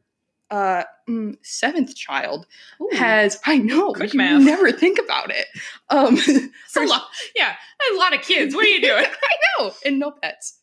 uh, 0.50 0.84
mm, 1.08 1.36
seventh 1.42 1.94
child, 1.96 2.46
has 2.92 3.38
I 3.44 3.58
know 3.58 3.92
Quick 3.92 4.12
you 4.14 4.18
math. 4.18 4.42
never 4.42 4.70
think 4.72 4.98
about 4.98 5.30
it. 5.30 5.46
Um, 5.90 6.18
a 6.76 6.80
lot. 6.86 7.04
Yeah, 7.34 7.54
a 7.92 7.96
lot 7.96 8.14
of 8.14 8.22
kids. 8.22 8.54
What 8.54 8.64
are 8.64 8.68
you 8.68 8.80
doing? 8.80 9.04
I 9.04 9.62
know, 9.62 9.72
and 9.84 9.98
no 9.98 10.10
pets. 10.10 10.60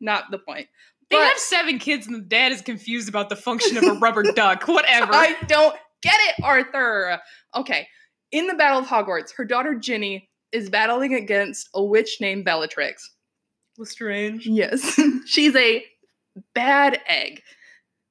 Not 0.00 0.30
the 0.30 0.38
point. 0.38 0.68
They 1.10 1.16
But- 1.16 1.28
have 1.28 1.38
seven 1.38 1.78
kids, 1.78 2.06
and 2.06 2.16
the 2.16 2.20
dad 2.20 2.52
is 2.52 2.62
confused 2.62 3.08
about 3.08 3.28
the 3.28 3.36
function 3.36 3.76
of 3.76 3.84
a 3.84 3.92
rubber 3.94 4.22
duck. 4.34 4.66
Whatever. 4.66 5.12
I 5.12 5.36
don't 5.46 5.76
get 6.02 6.16
it, 6.20 6.42
Arthur. 6.42 7.20
Okay. 7.54 7.86
In 8.32 8.46
the 8.46 8.54
Battle 8.54 8.80
of 8.80 8.86
Hogwarts, 8.86 9.32
her 9.36 9.44
daughter 9.44 9.74
Ginny 9.74 10.28
is 10.52 10.68
battling 10.70 11.14
against 11.14 11.68
a 11.74 11.82
witch 11.84 12.16
named 12.20 12.44
Bellatrix. 12.44 13.13
Lestrange. 13.78 14.46
Yes. 14.46 15.00
She's 15.26 15.54
a 15.56 15.84
bad 16.54 17.00
egg. 17.06 17.42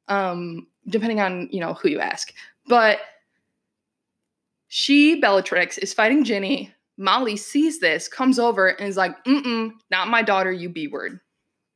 Um, 0.08 0.68
depending 0.88 1.22
on, 1.22 1.50
you 1.52 1.60
know, 1.60 1.74
who 1.74 1.90
you 1.90 2.00
ask. 2.00 2.34
But 2.68 3.00
she, 4.68 5.20
Bellatrix, 5.20 5.78
is 5.78 5.94
fighting 5.94 6.24
Ginny. 6.24 6.74
Molly 6.98 7.38
sees 7.38 7.80
this, 7.80 8.08
comes 8.08 8.38
over, 8.38 8.68
and 8.68 8.88
is 8.88 8.98
like, 8.98 9.24
mm-mm, 9.26 9.72
not 9.90 10.08
my 10.10 10.22
daughter, 10.22 10.52
you 10.52 10.70
B 10.70 10.88
word. 10.88 11.20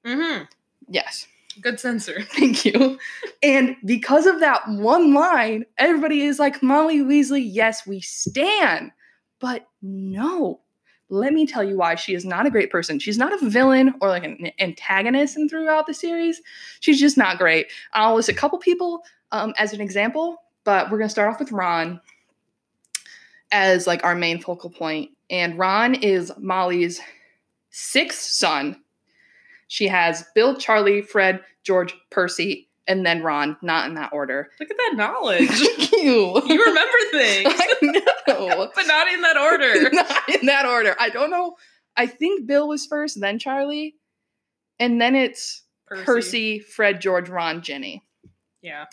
Mm-hmm. 0.05 0.43
Yes. 0.89 1.27
Good 1.61 1.79
censor. 1.79 2.21
Thank 2.31 2.65
you. 2.65 2.99
And 3.41 3.75
because 3.85 4.25
of 4.25 4.39
that 4.41 4.67
one 4.67 5.13
line, 5.13 5.65
everybody 5.77 6.21
is 6.21 6.39
like, 6.39 6.61
Molly 6.61 6.99
Weasley, 6.99 7.43
yes, 7.45 7.85
we 7.87 8.01
stand. 8.01 8.91
But 9.39 9.67
no, 9.81 10.61
let 11.09 11.33
me 11.33 11.45
tell 11.45 11.63
you 11.63 11.77
why 11.77 11.95
she 11.95 12.13
is 12.13 12.25
not 12.25 12.45
a 12.45 12.49
great 12.49 12.69
person. 12.69 12.99
She's 12.99 13.17
not 13.17 13.33
a 13.33 13.49
villain 13.49 13.93
or 14.01 14.09
like 14.09 14.25
an 14.25 14.51
antagonist 14.59 15.37
in 15.37 15.47
throughout 15.47 15.87
the 15.87 15.93
series. 15.93 16.41
She's 16.79 16.99
just 16.99 17.17
not 17.17 17.37
great. 17.37 17.67
I'll 17.93 18.15
list 18.15 18.29
a 18.29 18.33
couple 18.33 18.59
people 18.59 19.03
um, 19.31 19.53
as 19.57 19.73
an 19.73 19.81
example, 19.81 20.37
but 20.63 20.91
we're 20.91 20.97
going 20.97 21.07
to 21.07 21.11
start 21.11 21.33
off 21.33 21.39
with 21.39 21.51
Ron 21.51 22.01
as 23.51 23.87
like 23.87 24.03
our 24.03 24.15
main 24.15 24.41
focal 24.41 24.69
point. 24.69 25.11
And 25.29 25.57
Ron 25.57 25.95
is 25.95 26.31
Molly's 26.37 26.99
sixth 27.69 28.21
son. 28.21 28.81
She 29.69 29.87
has 29.87 30.25
Bill, 30.33 30.57
Charlie, 30.57 31.01
Fred, 31.01 31.41
George, 31.63 31.93
Percy, 32.09 32.66
and 32.87 33.05
then 33.05 33.21
Ron, 33.21 33.57
not 33.61 33.87
in 33.87 33.95
that 33.95 34.11
order. 34.13 34.49
Look 34.59 34.71
at 34.71 34.77
that 34.77 34.93
knowledge. 34.95 35.49
Thank 35.49 35.91
you. 35.91 36.41
you 36.45 36.65
remember 36.65 36.97
things, 37.11 37.53
I 37.57 37.75
know. 38.27 38.71
but 38.75 38.87
not 38.87 39.07
in 39.11 39.21
that 39.21 39.37
order. 39.37 39.89
not 39.91 40.29
in 40.29 40.45
that 40.47 40.65
order. 40.65 40.95
I 40.99 41.09
don't 41.09 41.29
know. 41.29 41.55
I 41.95 42.05
think 42.07 42.45
Bill 42.47 42.67
was 42.67 42.85
first, 42.85 43.19
then 43.19 43.39
Charlie, 43.39 43.95
and 44.79 45.01
then 45.01 45.15
it's 45.15 45.63
Percy, 45.87 46.59
Fred, 46.59 47.01
George, 47.01 47.29
Ron, 47.29 47.61
Ginny. 47.61 48.03
Yeah. 48.61 48.85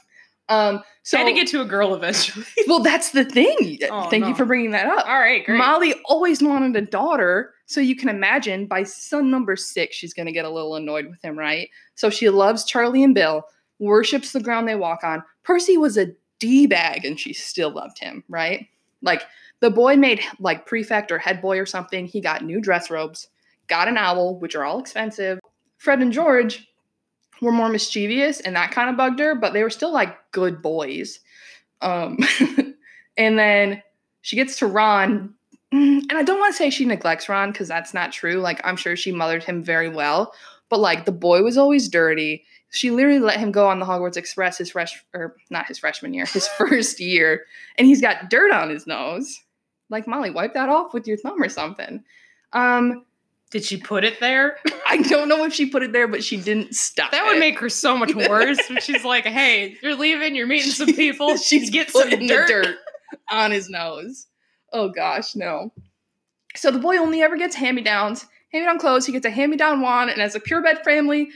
Um, 0.49 0.79
so 1.03 1.17
So 1.17 1.19
had 1.19 1.25
to 1.25 1.33
get 1.33 1.49
to 1.49 1.61
a 1.63 1.65
girl 1.65 1.95
eventually. 1.95 2.45
well, 2.67 2.81
that's 2.81 3.11
the 3.13 3.25
thing. 3.25 3.79
Oh, 3.91 4.09
Thank 4.11 4.27
you 4.27 4.35
for 4.35 4.45
bringing 4.45 4.73
that 4.73 4.87
up. 4.87 5.07
All 5.07 5.19
right, 5.19 5.45
great. 5.45 5.57
Molly 5.59 5.95
always 6.05 6.43
wanted 6.43 6.77
a 6.77 6.83
daughter, 6.87 7.55
so 7.67 7.81
you 7.81 7.97
can 7.97 8.09
imagine 8.11 8.67
by 8.67 8.83
son 8.85 9.31
number 9.31 9.57
six, 9.57 9.97
she's 9.97 10.13
going 10.15 10.27
to 10.27 10.33
get 10.33 10.45
a 10.45 10.51
little 10.51 10.77
annoyed 10.77 11.09
with 11.09 11.23
him, 11.23 11.39
right? 11.39 11.69
So 11.95 12.11
she 12.11 12.29
loves 12.29 12.65
Charlie 12.65 13.03
and 13.03 13.15
Bill, 13.15 13.45
worships 13.79 14.33
the 14.33 14.41
ground 14.41 14.69
they 14.69 14.75
walk 14.75 15.05
on. 15.05 15.23
Percy 15.43 15.77
was 15.77 15.97
a 15.97 16.13
D 16.39 16.67
bag, 16.67 17.05
and 17.05 17.19
she 17.19 17.33
still 17.33 17.71
loved 17.71 17.99
him, 17.99 18.25
right? 18.29 18.69
Like 19.03 19.23
the 19.61 19.71
boy 19.71 19.97
made 19.97 20.21
like 20.41 20.67
prefect 20.67 21.13
or 21.13 21.19
head 21.19 21.41
boy 21.41 21.59
or 21.59 21.67
something. 21.67 22.07
He 22.07 22.21
got 22.21 22.45
new 22.45 22.61
dress 22.61 22.91
robes, 22.91 23.29
got 23.69 23.89
an 23.89 23.97
owl, 23.97 24.39
which 24.39 24.55
are 24.55 24.65
all 24.65 24.79
expensive. 24.79 25.39
Fred 25.79 26.01
and 26.01 26.13
George 26.13 26.69
were 27.41 27.53
more 27.53 27.69
mischievous, 27.69 28.41
and 28.41 28.57
that 28.57 28.71
kind 28.71 28.91
of 28.91 28.97
bugged 28.97 29.21
her, 29.21 29.35
but 29.35 29.53
they 29.53 29.63
were 29.63 29.71
still 29.71 29.93
like 29.93 30.17
good 30.33 30.63
boys. 30.63 31.21
Um, 31.81 32.19
and 33.17 33.39
then 33.39 33.83
she 34.23 34.37
gets 34.37 34.59
to 34.59 34.67
Ron, 34.67 35.35
Mm, 35.75 36.03
and 36.09 36.13
I 36.13 36.23
don't 36.23 36.39
want 36.39 36.55
to 36.55 36.57
say 36.57 36.71
she 36.71 36.85
neglects 36.85 37.29
Ron 37.29 37.51
because 37.51 37.67
that's 37.67 37.93
not 37.93 38.13
true. 38.13 38.37
Like, 38.37 38.61
I'm 38.63 38.77
sure 38.77 38.95
she 38.95 39.11
mothered 39.11 39.43
him 39.43 39.63
very 39.63 39.89
well, 39.89 40.33
but 40.69 40.79
like 40.79 41.05
the 41.05 41.13
boy 41.13 41.43
was 41.43 41.59
always 41.59 41.89
dirty. 41.89 42.45
She 42.75 42.91
literally 42.91 43.21
let 43.21 43.39
him 43.39 43.53
go 43.53 43.69
on 43.69 43.79
the 43.79 43.87
Hogwarts 43.87 44.17
Express 44.17 44.59
his 44.59 44.71
fresh 44.71 45.03
or 45.15 45.37
not 45.51 45.67
his 45.69 45.79
freshman 45.79 46.13
year, 46.13 46.27
his 46.27 46.49
first 46.59 47.01
year, 47.01 47.45
and 47.79 47.87
he's 47.87 48.01
got 48.01 48.31
dirt 48.31 48.53
on 48.53 48.69
his 48.71 48.87
nose. 48.87 49.41
Like 49.91 50.07
Molly, 50.07 50.31
wipe 50.31 50.55
that 50.55 50.69
off 50.69 50.93
with 50.93 51.07
your 51.07 51.17
thumb 51.17 51.41
or 51.43 51.49
something. 51.49 52.03
Um, 52.53 53.05
Did 53.51 53.65
she 53.65 53.77
put 53.77 54.05
it 54.05 54.19
there? 54.19 54.59
I 54.87 55.03
don't 55.03 55.29
know 55.29 55.45
if 55.45 55.55
she 55.55 55.67
put 55.67 55.83
it 55.83 55.93
there, 55.93 56.09
but 56.09 56.25
she 56.25 56.37
didn't 56.37 56.75
stop. 56.75 57.13
That 57.13 57.25
would 57.27 57.39
make 57.39 57.59
her 57.61 57.69
so 57.69 57.97
much 57.97 58.15
worse. 58.29 58.59
when 58.69 58.81
she's 58.81 59.05
like, 59.05 59.25
"Hey, 59.25 59.77
you're 59.83 59.95
leaving. 59.95 60.35
You're 60.35 60.47
meeting 60.47 60.71
some 60.71 60.93
people. 60.95 61.37
She's 61.37 61.71
get 61.71 61.91
some 61.91 62.11
dirt." 62.11 62.49
dirt 62.49 62.77
on 63.31 63.51
his 63.51 63.71
nose. 63.71 64.27
Oh 64.73 64.89
gosh, 64.89 65.37
no. 65.37 65.73
So 66.57 66.71
the 66.71 66.79
boy 66.79 66.97
only 66.97 67.23
ever 67.23 67.37
gets 67.37 67.55
hand-me-downs, 67.57 68.27
hand-me-down 68.53 68.79
clothes. 68.79 69.07
He 69.07 69.13
gets 69.13 69.27
a 69.27 69.31
hand-me-down 69.31 69.81
wand, 69.81 70.11
and 70.11 70.21
as 70.21 70.35
a 70.35 70.41
purebred 70.41 70.85
family, 70.85 71.31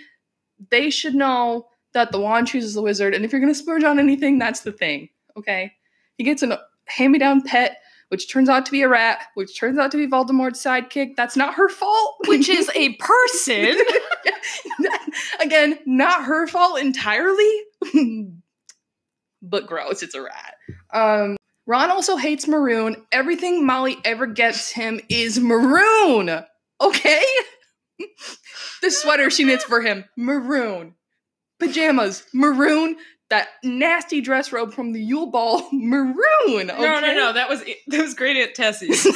they 0.70 0.90
should 0.90 1.14
know 1.14 1.66
that 1.94 2.12
the 2.12 2.20
wand 2.20 2.48
chooses 2.48 2.74
the 2.74 2.82
wizard. 2.82 3.14
And 3.14 3.24
if 3.24 3.32
you're 3.32 3.40
gonna 3.40 3.54
splurge 3.54 3.84
on 3.84 3.98
anything, 3.98 4.38
that's 4.38 4.60
the 4.60 4.72
thing. 4.72 5.08
Okay. 5.36 5.72
He 6.16 6.24
gets 6.24 6.42
a 6.42 6.60
hand-me-down 6.86 7.42
pet, 7.42 7.78
which 8.08 8.30
turns 8.30 8.48
out 8.48 8.66
to 8.66 8.72
be 8.72 8.82
a 8.82 8.88
rat, 8.88 9.22
which 9.34 9.58
turns 9.58 9.78
out 9.78 9.90
to 9.92 9.96
be 9.96 10.06
Voldemort's 10.06 10.62
sidekick. 10.62 11.14
That's 11.16 11.36
not 11.36 11.54
her 11.54 11.68
fault. 11.68 12.16
Which 12.26 12.48
is 12.48 12.70
a 12.74 12.94
person. 12.94 13.76
Again, 15.40 15.78
not 15.86 16.24
her 16.24 16.46
fault 16.46 16.80
entirely, 16.80 17.52
but 19.42 19.66
gross. 19.66 20.02
It's 20.02 20.14
a 20.14 20.22
rat. 20.22 20.54
Um, 20.92 21.36
Ron 21.66 21.90
also 21.90 22.16
hates 22.16 22.48
maroon. 22.48 22.96
Everything 23.12 23.66
Molly 23.66 23.98
ever 24.04 24.26
gets 24.26 24.70
him 24.70 25.00
is 25.10 25.38
maroon. 25.38 26.42
Okay? 26.80 27.24
the 28.82 28.90
sweater 28.90 29.30
she 29.30 29.44
knits 29.44 29.64
for 29.64 29.80
him, 29.80 30.04
maroon. 30.16 30.94
Pajamas, 31.58 32.24
maroon. 32.32 32.96
That 33.30 33.48
nasty 33.62 34.22
dress 34.22 34.52
robe 34.52 34.72
from 34.72 34.92
the 34.92 35.02
Yule 35.02 35.26
Ball, 35.30 35.68
maroon. 35.72 36.16
Okay? 36.70 36.80
No, 36.80 37.00
no, 37.00 37.14
no. 37.14 37.32
That 37.34 37.48
was 37.50 37.62
that 37.88 38.00
was 38.00 38.14
great 38.14 38.36
Aunt 38.38 38.54
Tessie's. 38.54 39.06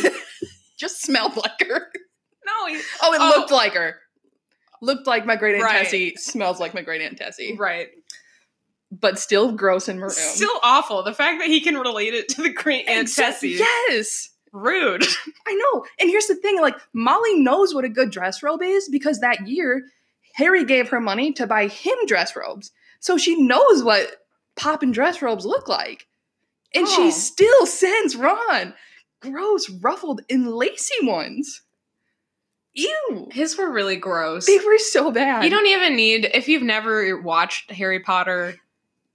Just 0.79 1.01
smelled 1.03 1.35
like 1.37 1.67
her. 1.67 1.87
no, 2.45 2.67
he, 2.67 2.81
Oh, 3.03 3.15
it 3.15 3.21
Oh. 3.23 3.39
looked 3.39 3.51
like 3.53 3.73
her. 3.75 3.97
Looked 4.83 5.07
like 5.07 5.25
my 5.25 5.37
great 5.37 5.55
aunt 5.55 5.65
Right. 5.65 5.85
Tessie. 5.85 6.17
Smells 6.17 6.59
like 6.61 6.75
my 6.75 6.83
great 6.83 7.01
aunt 7.01 7.17
Tessie. 7.17 7.57
right. 7.59 7.89
But 8.91 9.19
still 9.19 9.53
gross 9.53 9.89
and 9.89 9.99
maroon. 9.99 10.11
Still 10.11 10.61
awful. 10.63 11.03
The 11.05 11.15
fact 11.15 11.39
that 11.39 11.49
he 11.49 11.61
can 11.63 11.77
relate 11.79 12.13
it 12.13 12.29
to 12.31 12.43
the 12.43 12.53
great 12.53 12.87
Aunt 12.89 13.11
Tessie. 13.15 13.51
Yes. 13.89 14.29
Rude. 14.53 15.03
I 15.47 15.55
know. 15.55 15.85
And 15.99 16.11
here's 16.11 16.27
the 16.27 16.35
thing 16.35 16.61
like, 16.61 16.77
Molly 16.93 17.39
knows 17.39 17.75
what 17.75 17.85
a 17.85 17.89
good 17.89 18.11
dress 18.11 18.43
robe 18.43 18.63
is 18.63 18.89
because 18.89 19.21
that 19.21 19.47
year, 19.49 19.83
Harry 20.35 20.65
gave 20.65 20.89
her 20.91 21.01
money 21.01 21.33
to 21.33 21.47
buy 21.47 21.69
him 21.69 21.97
dress 22.07 22.37
robes. 22.37 22.71
So 23.01 23.17
she 23.19 23.41
knows 23.43 23.83
what 23.83 24.25
poppin' 24.57 24.93
dress 24.93 25.23
robes 25.23 25.45
look 25.47 25.69
like. 25.69 26.07
And 26.75 26.87
Oh. 26.87 26.95
she 26.97 27.11
still 27.11 27.67
sends 27.67 28.17
Ron 28.17 28.75
gross, 29.21 29.69
ruffled, 29.71 30.21
and 30.31 30.49
lacy 30.53 30.95
ones. 31.07 31.63
Ew. 32.75 33.29
His 33.31 33.59
were 33.59 33.71
really 33.71 33.97
gross. 33.97 34.47
They 34.47 34.59
were 34.59 34.79
so 34.79 35.11
bad. 35.11 35.45
You 35.45 35.51
don't 35.51 35.67
even 35.67 35.95
need 35.95 36.31
if 36.33 36.49
you've 36.49 36.63
never 36.63 37.21
watched 37.21 37.71
Harry 37.71 38.01
Potter, 38.01 38.57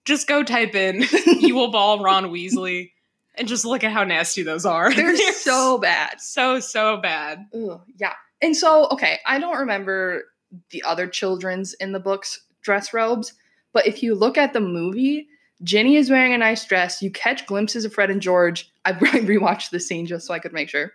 just 0.05 0.27
go 0.27 0.43
type 0.43 0.75
in 0.75 1.03
Yule 1.39 1.71
Ball 1.71 2.03
Ron 2.03 2.25
Weasley 2.25 2.91
and 3.37 3.47
just 3.47 3.65
look 3.65 3.83
at 3.83 3.91
how 3.91 4.03
nasty 4.03 4.43
those 4.43 4.65
are. 4.65 4.93
They're 4.93 5.15
so 5.33 5.77
bad. 5.77 6.19
so 6.21 6.59
so 6.59 6.97
bad. 6.97 7.45
Ugh, 7.53 7.81
yeah. 7.97 8.13
And 8.41 8.55
so, 8.55 8.87
okay, 8.89 9.19
I 9.25 9.39
don't 9.39 9.57
remember 9.57 10.25
the 10.69 10.83
other 10.83 11.07
children's 11.07 11.73
in 11.75 11.91
the 11.91 11.99
books 11.99 12.41
dress 12.61 12.93
robes, 12.93 13.33
but 13.73 13.87
if 13.87 14.03
you 14.03 14.15
look 14.15 14.37
at 14.37 14.53
the 14.53 14.59
movie, 14.59 15.27
Ginny 15.63 15.95
is 15.95 16.09
wearing 16.09 16.33
a 16.33 16.37
nice 16.37 16.65
dress. 16.65 17.01
You 17.01 17.09
catch 17.09 17.45
glimpses 17.47 17.85
of 17.85 17.93
Fred 17.93 18.11
and 18.11 18.21
George. 18.21 18.71
I 18.85 18.91
rewatched 18.93 19.71
the 19.71 19.79
scene 19.79 20.05
just 20.05 20.27
so 20.27 20.33
I 20.33 20.39
could 20.39 20.53
make 20.53 20.69
sure. 20.69 20.91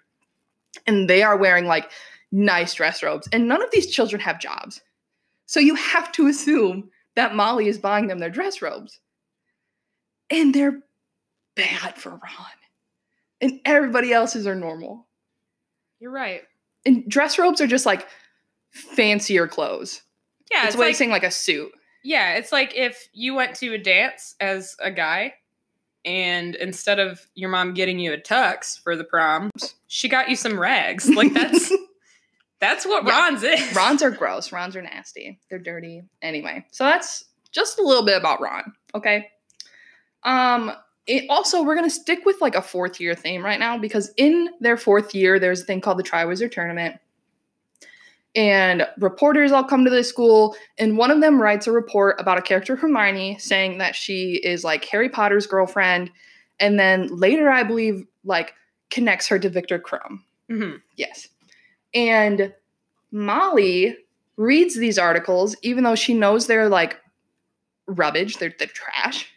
And 0.86 1.08
they 1.10 1.22
are 1.22 1.36
wearing 1.36 1.66
like 1.66 1.90
nice 2.30 2.74
dress 2.74 3.02
robes. 3.02 3.28
And 3.32 3.48
none 3.48 3.62
of 3.62 3.70
these 3.72 3.88
children 3.88 4.20
have 4.22 4.40
jobs. 4.40 4.80
So 5.46 5.60
you 5.60 5.74
have 5.74 6.12
to 6.12 6.28
assume 6.28 6.90
that 7.14 7.34
Molly 7.34 7.68
is 7.68 7.78
buying 7.78 8.06
them 8.06 8.18
their 8.18 8.30
dress 8.30 8.62
robes. 8.62 9.00
And 10.30 10.54
they're 10.54 10.80
bad 11.54 11.96
for 11.96 12.10
Ron. 12.10 12.20
And 13.40 13.60
everybody 13.64 14.12
else's 14.12 14.46
are 14.46 14.54
normal 14.54 15.06
You're 16.00 16.12
right. 16.12 16.42
and 16.86 17.08
dress 17.08 17.38
robes 17.38 17.60
are 17.60 17.66
just 17.66 17.86
like 17.86 18.06
fancier 18.70 19.46
clothes. 19.48 20.02
Yeah, 20.50 20.60
it's 20.64 20.68
it's, 20.68 20.76
a 20.76 20.78
way 20.78 20.86
like 20.86 20.92
of 20.92 20.96
saying 20.96 21.10
like 21.10 21.24
a 21.24 21.30
suit. 21.30 21.72
yeah, 22.04 22.34
it's 22.34 22.52
like 22.52 22.74
if 22.76 23.08
you 23.12 23.34
went 23.34 23.56
to 23.56 23.74
a 23.74 23.78
dance 23.78 24.34
as 24.40 24.76
a 24.80 24.90
guy 24.90 25.34
and 26.04 26.54
instead 26.56 26.98
of 26.98 27.20
your 27.34 27.48
mom 27.50 27.74
getting 27.74 27.98
you 27.98 28.12
a 28.12 28.18
tux 28.18 28.80
for 28.80 28.96
the 28.96 29.04
prom, 29.04 29.50
she 29.86 30.08
got 30.08 30.28
you 30.28 30.36
some 30.36 30.58
rags. 30.58 31.08
Like 31.08 31.32
that's 31.34 31.72
that's 32.60 32.86
what 32.86 33.04
Yeah. 33.06 33.10
Ron's 33.18 33.42
is. 33.42 33.74
Rons 33.74 34.02
are 34.02 34.10
gross. 34.10 34.52
Rons 34.52 34.76
are 34.76 34.82
nasty. 34.82 35.40
They're 35.50 35.58
dirty. 35.58 36.02
Anyway, 36.20 36.64
so 36.70 36.84
that's 36.84 37.24
just 37.50 37.78
a 37.78 37.82
little 37.82 38.04
bit 38.04 38.16
about 38.16 38.40
Ron. 38.40 38.72
Okay. 38.94 39.28
Um. 40.22 40.72
It 41.06 41.24
also, 41.28 41.62
we're 41.62 41.74
gonna 41.74 41.90
stick 41.90 42.24
with 42.24 42.40
like 42.40 42.54
a 42.54 42.62
fourth 42.62 43.00
year 43.00 43.14
theme 43.14 43.44
right 43.44 43.58
now 43.58 43.76
because 43.76 44.12
in 44.16 44.50
their 44.60 44.76
fourth 44.76 45.14
year, 45.14 45.38
there's 45.38 45.62
a 45.62 45.64
thing 45.64 45.80
called 45.80 45.98
the 45.98 46.04
Triwizard 46.04 46.52
Tournament, 46.52 46.96
and 48.34 48.86
reporters 48.98 49.52
all 49.52 49.64
come 49.64 49.84
to 49.84 49.90
the 49.90 50.04
school, 50.04 50.56
and 50.78 50.96
one 50.96 51.10
of 51.10 51.20
them 51.20 51.42
writes 51.42 51.66
a 51.66 51.72
report 51.72 52.20
about 52.20 52.38
a 52.38 52.42
character 52.42 52.76
Hermione 52.76 53.36
saying 53.38 53.78
that 53.78 53.94
she 53.96 54.40
is 54.44 54.64
like 54.64 54.84
Harry 54.86 55.08
Potter's 55.08 55.46
girlfriend, 55.46 56.10
and 56.60 56.78
then 56.78 57.08
later, 57.08 57.50
I 57.50 57.64
believe, 57.64 58.06
like 58.24 58.54
connects 58.90 59.26
her 59.28 59.38
to 59.38 59.48
Viktor 59.48 59.78
Krum. 59.78 60.20
Mhm. 60.48 60.80
Yes. 60.96 61.28
And 61.94 62.54
Molly 63.10 63.96
reads 64.36 64.76
these 64.76 64.98
articles, 64.98 65.56
even 65.62 65.84
though 65.84 65.94
she 65.94 66.14
knows 66.14 66.46
they're 66.46 66.68
like 66.68 67.00
rubbish, 67.86 68.36
they're, 68.36 68.54
they're 68.58 68.68
trash. 68.68 69.28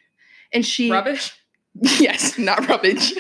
And 0.54 0.66
she. 0.66 0.92
Rubbish. 0.92 1.34
Yes, 2.00 2.38
not 2.38 2.68
rubbish. 2.68 3.14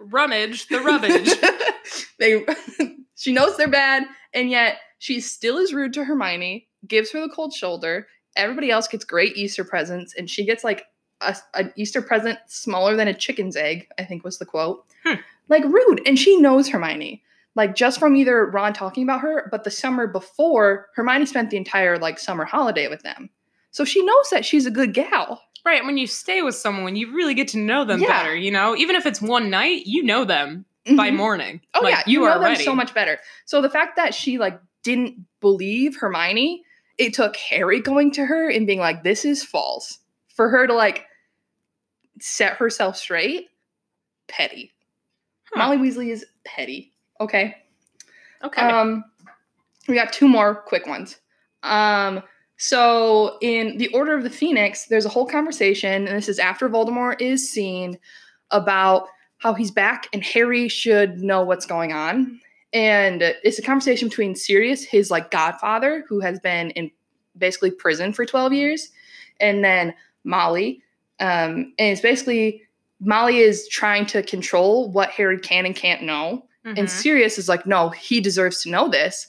Rummage, 0.00 0.66
the 0.66 0.80
rubbish. 0.80 1.32
they 2.18 2.44
she 3.14 3.32
knows 3.32 3.56
they're 3.56 3.68
bad, 3.68 4.04
and 4.32 4.50
yet 4.50 4.78
she 4.98 5.20
still 5.20 5.58
is 5.58 5.72
rude 5.72 5.92
to 5.94 6.04
Hermione, 6.04 6.66
gives 6.86 7.12
her 7.12 7.20
the 7.20 7.28
cold 7.28 7.52
shoulder. 7.52 8.08
Everybody 8.36 8.70
else 8.70 8.88
gets 8.88 9.04
great 9.04 9.36
Easter 9.36 9.64
presents, 9.64 10.14
and 10.14 10.28
she 10.28 10.44
gets 10.44 10.64
like 10.64 10.86
a, 11.20 11.36
an 11.54 11.72
Easter 11.76 12.02
present 12.02 12.38
smaller 12.46 12.96
than 12.96 13.08
a 13.08 13.14
chicken's 13.14 13.56
egg, 13.56 13.86
I 13.98 14.04
think 14.04 14.24
was 14.24 14.38
the 14.38 14.46
quote. 14.46 14.84
Hmm. 15.04 15.20
Like 15.48 15.64
rude. 15.64 16.00
And 16.06 16.18
she 16.18 16.38
knows 16.38 16.68
Hermione. 16.68 17.22
Like 17.54 17.76
just 17.76 18.00
from 18.00 18.16
either 18.16 18.46
Ron 18.46 18.72
talking 18.72 19.04
about 19.04 19.20
her, 19.20 19.48
but 19.50 19.62
the 19.62 19.70
summer 19.70 20.08
before, 20.08 20.88
Hermione 20.96 21.26
spent 21.26 21.50
the 21.50 21.56
entire 21.56 21.98
like 21.98 22.18
summer 22.18 22.44
holiday 22.44 22.88
with 22.88 23.02
them. 23.02 23.30
So 23.70 23.84
she 23.84 24.04
knows 24.04 24.30
that 24.30 24.44
she's 24.44 24.66
a 24.66 24.70
good 24.70 24.92
gal. 24.94 25.40
Right, 25.64 25.84
when 25.84 25.96
you 25.96 26.06
stay 26.06 26.42
with 26.42 26.54
someone, 26.54 26.94
you 26.94 27.14
really 27.14 27.32
get 27.34 27.48
to 27.48 27.58
know 27.58 27.84
them 27.84 28.00
Yeah. 28.00 28.08
better, 28.08 28.36
you 28.36 28.50
know? 28.50 28.76
Even 28.76 28.96
if 28.96 29.06
it's 29.06 29.22
one 29.22 29.48
night, 29.48 29.86
you 29.86 30.02
know 30.02 30.24
them 30.24 30.66
by 30.96 31.10
Mhm. 31.10 31.16
morning. 31.16 31.60
Oh 31.72 31.80
Like, 31.82 31.92
yeah, 31.94 32.02
you, 32.06 32.20
know 32.20 32.26
are 32.26 32.34
them 32.34 32.42
ready. 32.50 32.64
so 32.64 32.74
much 32.74 32.92
better. 32.92 33.18
So 33.46 33.62
the 33.62 33.70
fact 33.70 33.96
that 33.96 34.14
she 34.14 34.36
like 34.38 34.60
didn't 34.82 35.16
believe 35.40 35.96
Hermione, 35.96 36.62
it 36.98 37.14
took 37.14 37.34
Harry 37.36 37.80
going 37.80 38.10
to 38.12 38.26
her 38.26 38.50
and 38.50 38.66
being 38.66 38.78
like, 38.80 39.02
"This 39.02 39.24
is 39.24 39.42
false," 39.42 39.98
for 40.28 40.50
her 40.50 40.66
to 40.66 40.74
like 40.74 41.06
set 42.20 42.56
herself 42.56 42.96
straight. 42.98 43.48
Petty. 44.28 44.74
Huh. 45.52 45.58
Molly 45.58 45.78
Weasley 45.78 46.10
is 46.10 46.26
petty. 46.44 46.92
Okay. 47.20 47.56
Okay. 48.42 48.60
Um, 48.62 49.04
we 49.88 49.94
got 49.94 50.12
two 50.12 50.28
more 50.28 50.54
quick 50.54 50.86
ones. 50.86 51.18
Um, 51.62 52.22
so 52.56 53.36
in 53.40 53.78
the 53.78 53.88
Order 53.88 54.14
of 54.16 54.22
the 54.22 54.30
Phoenix, 54.30 54.86
there's 54.86 55.04
a 55.06 55.10
whole 55.10 55.26
conversation, 55.26 56.06
and 56.06 56.16
this 56.16 56.28
is 56.28 56.38
after 56.38 56.68
Voldemort 56.68 57.20
is 57.20 57.50
seen 57.50 57.98
about 58.50 59.06
how 59.38 59.54
he's 59.54 59.70
back, 59.70 60.08
and 60.12 60.22
Harry 60.22 60.68
should 60.68 61.18
know 61.18 61.42
what's 61.42 61.66
going 61.66 61.92
on. 61.92 62.40
And 62.72 63.22
it's 63.22 63.58
a 63.58 63.62
conversation 63.62 64.08
between 64.08 64.34
Sirius, 64.34 64.84
his 64.84 65.10
like 65.10 65.30
godfather, 65.30 66.04
who 66.08 66.20
has 66.20 66.40
been 66.40 66.70
in 66.70 66.90
basically 67.36 67.70
prison 67.70 68.12
for 68.12 68.24
12 68.24 68.52
years, 68.52 68.90
and 69.40 69.64
then 69.64 69.94
Molly. 70.24 70.82
Um, 71.20 71.74
and 71.78 71.92
it's 71.92 72.00
basically 72.00 72.62
Molly 73.00 73.38
is 73.38 73.68
trying 73.68 74.06
to 74.06 74.22
control 74.22 74.90
what 74.90 75.10
Harry 75.10 75.38
can 75.38 75.66
and 75.66 75.76
can't 75.76 76.02
know. 76.02 76.46
And 76.64 76.78
Mhm. 76.78 76.88
Sirius 76.88 77.38
is 77.38 77.48
like, 77.48 77.66
no, 77.66 77.90
he 77.90 78.20
deserves 78.20 78.62
to 78.62 78.70
know 78.70 78.88
this. 78.88 79.26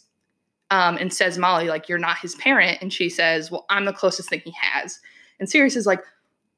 Um, 0.71 0.97
and 0.97 1.13
says 1.13 1.37
Molly, 1.37 1.67
like, 1.67 1.87
you're 1.87 1.99
not 1.99 2.17
his 2.17 2.35
parent. 2.35 2.79
And 2.81 2.91
she 2.91 3.09
says, 3.09 3.51
well, 3.51 3.65
I'm 3.69 3.85
the 3.85 3.93
closest 3.93 4.29
thing 4.29 4.41
he 4.43 4.53
has. 4.59 4.99
And 5.39 5.49
Sirius 5.49 5.75
is 5.75 5.85
like, 5.85 6.03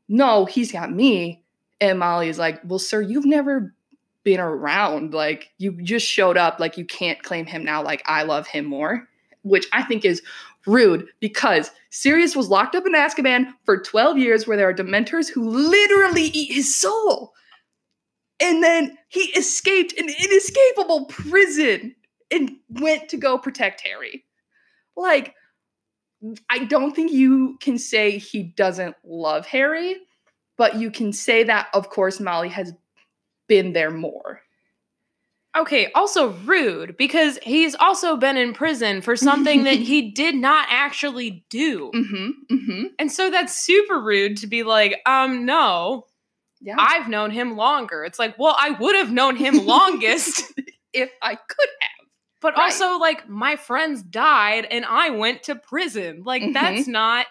no, 0.08 0.46
he's 0.46 0.72
got 0.72 0.92
me. 0.92 1.44
And 1.82 2.00
Molly 2.00 2.30
is 2.30 2.40
like, 2.40 2.62
well, 2.64 2.80
sir, 2.80 3.02
you've 3.02 3.26
never 3.26 3.74
been 4.24 4.40
around. 4.40 5.14
Like, 5.14 5.52
you 5.58 5.74
just 5.82 6.08
showed 6.08 6.38
up. 6.38 6.60
Like, 6.60 6.78
you 6.78 6.86
can't 6.86 7.22
claim 7.22 7.46
him 7.46 7.64
now. 7.64 7.84
Like, 7.84 8.02
I 8.06 8.24
love 8.24 8.48
him 8.48 8.66
more, 8.66 9.08
which 9.44 9.68
I 9.74 9.84
think 9.84 10.06
is 10.06 10.22
rude 10.66 11.08
because 11.20 11.72
Sirius 11.90 12.36
was 12.36 12.50
locked 12.50 12.76
up 12.76 12.86
in 12.86 12.94
Azkaban 12.94 13.54
for 13.64 13.82
12 13.82 14.18
years 14.18 14.46
where 14.46 14.58
there 14.58 14.70
are 14.70 14.74
dementors 14.74 15.30
who 15.30 15.50
literally 15.50 16.26
eat 16.26 16.54
his 16.54 16.76
soul. 16.76 17.34
And 18.40 18.64
then 18.64 18.98
he 19.08 19.22
escaped 19.38 19.98
an 19.98 20.10
inescapable 20.10 21.06
prison 21.06 21.96
and 22.32 22.52
went 22.70 23.10
to 23.10 23.18
go 23.18 23.38
protect 23.38 23.82
Harry. 23.82 24.26
Like, 24.96 25.36
I 26.50 26.66
don't 26.66 26.96
think 26.96 27.12
you 27.12 27.58
can 27.62 27.78
say 27.78 28.18
he 28.18 28.44
doesn't 28.44 28.96
love 29.04 29.46
Harry, 29.46 29.96
but 30.58 30.76
you 30.76 30.90
can 30.90 31.14
say 31.14 31.44
that, 31.44 31.68
of 31.74 31.90
course, 31.90 32.20
Molly 32.20 32.50
has 32.50 32.74
been 33.48 33.74
there 33.74 33.92
more. 33.92 34.42
Okay, 35.56 35.92
also 35.94 36.34
rude 36.46 36.98
because 36.98 37.40
he's 37.42 37.74
also 37.76 38.16
been 38.16 38.38
in 38.38 38.54
prison 38.54 39.02
for 39.02 39.16
something 39.16 39.64
that 39.64 39.78
he 39.78 40.12
did 40.12 40.36
not 40.36 40.68
actually 40.70 41.46
do. 41.50 41.92
Mm-hmm. 41.96 42.56
Mm-hmm. 42.56 42.84
And 43.00 43.12
so 43.12 43.32
that's 43.32 43.56
super 43.56 44.00
rude 44.00 44.38
to 44.38 44.48
be 44.48 44.62
like, 44.64 45.02
um, 45.08 45.46
no, 45.46 46.06
Yeah. 46.62 46.76
I've 46.78 47.08
known 47.10 47.32
him 47.32 47.56
longer. 47.56 48.04
It's 48.04 48.20
like, 48.20 48.38
well, 48.38 48.56
I 48.60 48.72
would 48.72 48.96
have 48.96 49.12
known 49.12 49.36
him 49.36 49.66
longest, 49.66 50.44
if 50.94 51.10
I 51.24 51.36
could 51.36 51.70
have. 51.82 51.87
But 52.40 52.54
Right. 52.56 52.64
also, 52.66 52.98
like, 53.00 53.28
my 53.28 53.56
friends 53.56 54.04
died 54.04 54.66
and 54.70 54.86
I 54.86 55.10
went 55.10 55.44
to 55.44 55.56
prison. 55.56 56.24
Like, 56.24 56.42
Mhm. 56.44 56.54
that's 56.54 56.88
not. 56.88 57.28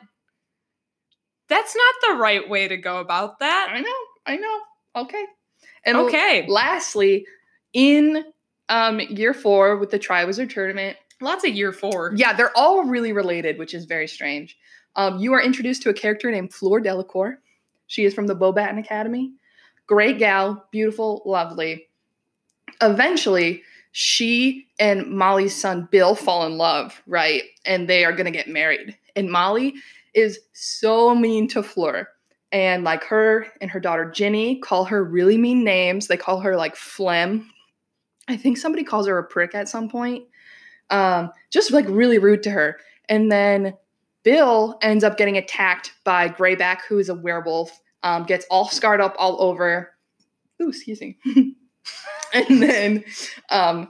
That's 1.49 1.77
not 1.77 1.95
the 2.11 2.15
right 2.21 2.49
way 2.49 2.67
to 2.67 2.77
go 2.77 2.99
about 2.99 3.39
that. 3.39 3.69
I 3.71 3.81
know. 3.81 3.95
I 4.27 4.37
know. 4.37 4.61
Okay. 4.97 5.25
And 5.85 5.97
Okay. 5.99 6.45
lastly, 6.49 7.25
in 7.73 8.25
um, 8.69 8.99
year 8.99 9.33
four 9.33 9.77
with 9.77 9.91
the 9.93 9.99
Triwizard 9.99 10.51
Tournament, 10.51 10.97
Lots 11.21 11.45
of 11.45 11.51
year 11.55 11.73
four. 11.73 12.13
yeah, 12.17 12.33
they're 12.33 12.51
all 12.57 12.83
really 12.83 13.13
related, 13.13 13.59
which 13.59 13.75
is 13.75 13.85
very 13.85 14.09
strange. 14.09 14.59
Um, 14.97 15.21
you 15.21 15.33
are 15.35 15.41
introduced 15.41 15.83
to 15.83 15.91
a 15.91 15.95
character 15.95 16.29
named 16.33 16.53
Fleur 16.53 16.81
Delacour. 16.81 17.41
She 17.87 18.05
is 18.05 18.13
from 18.13 18.27
the 18.27 18.35
Beauxbaton 18.35 18.81
Academy. 18.81 19.35
Great 19.87 20.19
gal, 20.19 20.67
beautiful, 20.73 21.23
lovely. 21.25 21.89
Eventually, 22.81 23.63
she 23.99 24.69
and 24.79 25.07
Molly's 25.07 25.57
son 25.57 25.89
Bill 25.91 26.15
fall 26.15 26.45
in 26.45 26.59
love, 26.59 27.01
right? 27.07 27.45
And 27.65 27.89
they 27.89 28.05
are 28.05 28.13
going 28.13 28.27
to 28.27 28.31
get 28.31 28.47
married. 28.47 28.95
And 29.17 29.31
Molly 29.33 29.73
is 30.13 30.39
so 30.53 31.15
mean 31.15 31.49
to 31.49 31.63
Fleur. 31.63 32.07
And 32.53 32.85
like 32.85 33.05
her 33.05 33.47
and 33.63 33.71
her 33.71 33.81
daughter 33.81 34.11
Ginny 34.11 34.59
call 34.59 34.85
her 34.85 35.03
really 35.03 35.39
mean 35.39 35.65
names. 35.65 36.09
They 36.09 36.19
call 36.19 36.41
her 36.41 36.59
like 36.59 36.77
Phlegm. 36.77 37.51
I 38.29 38.37
think 38.37 38.59
somebody 38.59 38.85
calls 38.85 39.07
her 39.07 39.17
a 39.17 39.25
prick 39.25 39.55
at 39.55 39.67
some 39.67 39.89
point. 39.89 40.25
Um, 40.91 41.31
just 41.51 41.71
like 41.71 41.87
really 41.89 42.19
rude 42.19 42.43
to 42.43 42.51
her. 42.51 42.77
And 43.09 43.33
then 43.33 43.79
Bill 44.25 44.77
ends 44.83 45.05
up 45.05 45.17
getting 45.17 45.39
attacked 45.39 45.95
by 46.05 46.29
Greyback, 46.29 46.81
who 46.87 46.99
is 46.99 47.09
a 47.09 47.15
werewolf, 47.15 47.81
um, 48.03 48.25
gets 48.25 48.45
all 48.51 48.69
scarred 48.69 49.01
up 49.01 49.17
all 49.19 49.41
over. 49.41 49.95
Ooh, 50.61 50.69
excuse 50.69 51.01
me. 51.01 51.17
and 52.49 52.63
then 52.63 53.05
um, 53.51 53.89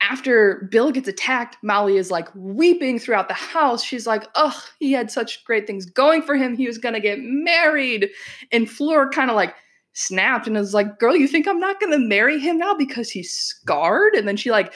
after 0.00 0.68
Bill 0.70 0.90
gets 0.90 1.08
attacked, 1.08 1.56
Molly 1.62 1.96
is 1.96 2.10
like 2.10 2.28
weeping 2.34 2.98
throughout 2.98 3.28
the 3.28 3.34
house. 3.34 3.82
She's 3.82 4.06
like, 4.06 4.24
ugh, 4.34 4.60
he 4.78 4.92
had 4.92 5.10
such 5.10 5.44
great 5.44 5.66
things 5.66 5.86
going 5.86 6.22
for 6.22 6.36
him. 6.36 6.56
He 6.56 6.66
was 6.66 6.78
gonna 6.78 7.00
get 7.00 7.18
married. 7.20 8.10
And 8.52 8.70
Fleur 8.70 9.08
kind 9.08 9.30
of 9.30 9.36
like 9.36 9.54
snapped 9.92 10.46
and 10.46 10.56
is 10.56 10.74
like, 10.74 10.98
girl, 10.98 11.16
you 11.16 11.28
think 11.28 11.48
I'm 11.48 11.60
not 11.60 11.80
gonna 11.80 11.98
marry 11.98 12.38
him 12.38 12.58
now 12.58 12.74
because 12.74 13.10
he's 13.10 13.32
scarred? 13.32 14.14
And 14.14 14.28
then 14.28 14.36
she 14.36 14.50
like 14.50 14.74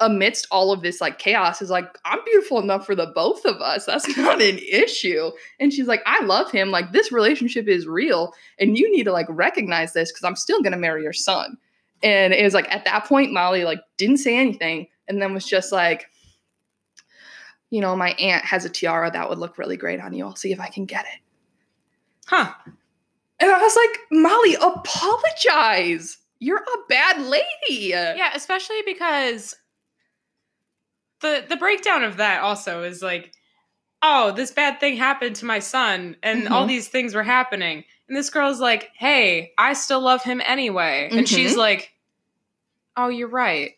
amidst 0.00 0.46
all 0.50 0.72
of 0.72 0.82
this 0.82 1.00
like 1.00 1.18
chaos 1.18 1.60
is 1.60 1.70
like 1.70 1.98
i'm 2.04 2.20
beautiful 2.24 2.60
enough 2.60 2.86
for 2.86 2.94
the 2.94 3.10
both 3.14 3.44
of 3.44 3.60
us 3.60 3.84
that's 3.84 4.06
not 4.16 4.40
an 4.40 4.58
issue 4.58 5.30
and 5.58 5.72
she's 5.72 5.88
like 5.88 6.02
i 6.06 6.22
love 6.24 6.50
him 6.50 6.70
like 6.70 6.92
this 6.92 7.10
relationship 7.10 7.66
is 7.66 7.86
real 7.86 8.32
and 8.60 8.78
you 8.78 8.90
need 8.92 9.04
to 9.04 9.12
like 9.12 9.26
recognize 9.28 9.94
this 9.94 10.12
because 10.12 10.22
i'm 10.22 10.36
still 10.36 10.62
gonna 10.62 10.76
marry 10.76 11.02
your 11.02 11.12
son 11.12 11.56
and 12.02 12.32
it 12.32 12.44
was 12.44 12.54
like 12.54 12.70
at 12.72 12.84
that 12.84 13.04
point 13.04 13.32
molly 13.32 13.64
like 13.64 13.80
didn't 13.96 14.18
say 14.18 14.36
anything 14.36 14.86
and 15.08 15.20
then 15.20 15.34
was 15.34 15.44
just 15.46 15.72
like 15.72 16.06
you 17.70 17.80
know 17.80 17.94
my 17.96 18.10
aunt 18.12 18.44
has 18.44 18.64
a 18.64 18.68
tiara 18.70 19.10
that 19.10 19.28
would 19.28 19.38
look 19.38 19.58
really 19.58 19.76
great 19.76 20.00
on 20.00 20.12
you 20.12 20.24
i'll 20.24 20.36
see 20.36 20.52
if 20.52 20.60
i 20.60 20.68
can 20.68 20.84
get 20.84 21.04
it 21.06 21.20
Huh. 22.26 22.52
and 23.40 23.50
i 23.50 23.58
was 23.60 23.76
like 23.76 23.98
molly 24.10 24.54
apologize 24.56 26.18
you're 26.40 26.58
a 26.58 26.86
bad 26.88 27.20
lady 27.22 27.88
Yeah, 27.88 28.30
especially 28.34 28.82
because 28.86 29.56
the 31.20 31.44
the 31.48 31.56
breakdown 31.56 32.04
of 32.04 32.18
that 32.18 32.42
also 32.42 32.84
is 32.84 33.02
like, 33.02 33.32
oh, 34.02 34.30
this 34.30 34.52
bad 34.52 34.78
thing 34.78 34.96
happened 34.96 35.34
to 35.36 35.44
my 35.46 35.58
son, 35.58 36.16
and 36.22 36.46
all 36.48 36.64
Mhm. 36.64 36.68
these 36.68 36.86
things 36.88 37.12
were 37.12 37.24
happening. 37.24 37.82
And 38.08 38.16
this 38.16 38.30
girl's 38.30 38.60
like, 38.60 38.90
hey, 38.94 39.52
I 39.58 39.74
still 39.74 40.00
love 40.00 40.22
him 40.22 40.40
anyway. 40.44 41.08
And 41.12 41.28
she's 41.28 41.54
Mhm. 41.54 41.58
like, 41.58 41.92
oh, 42.96 43.08
you're 43.08 43.28
right. 43.28 43.72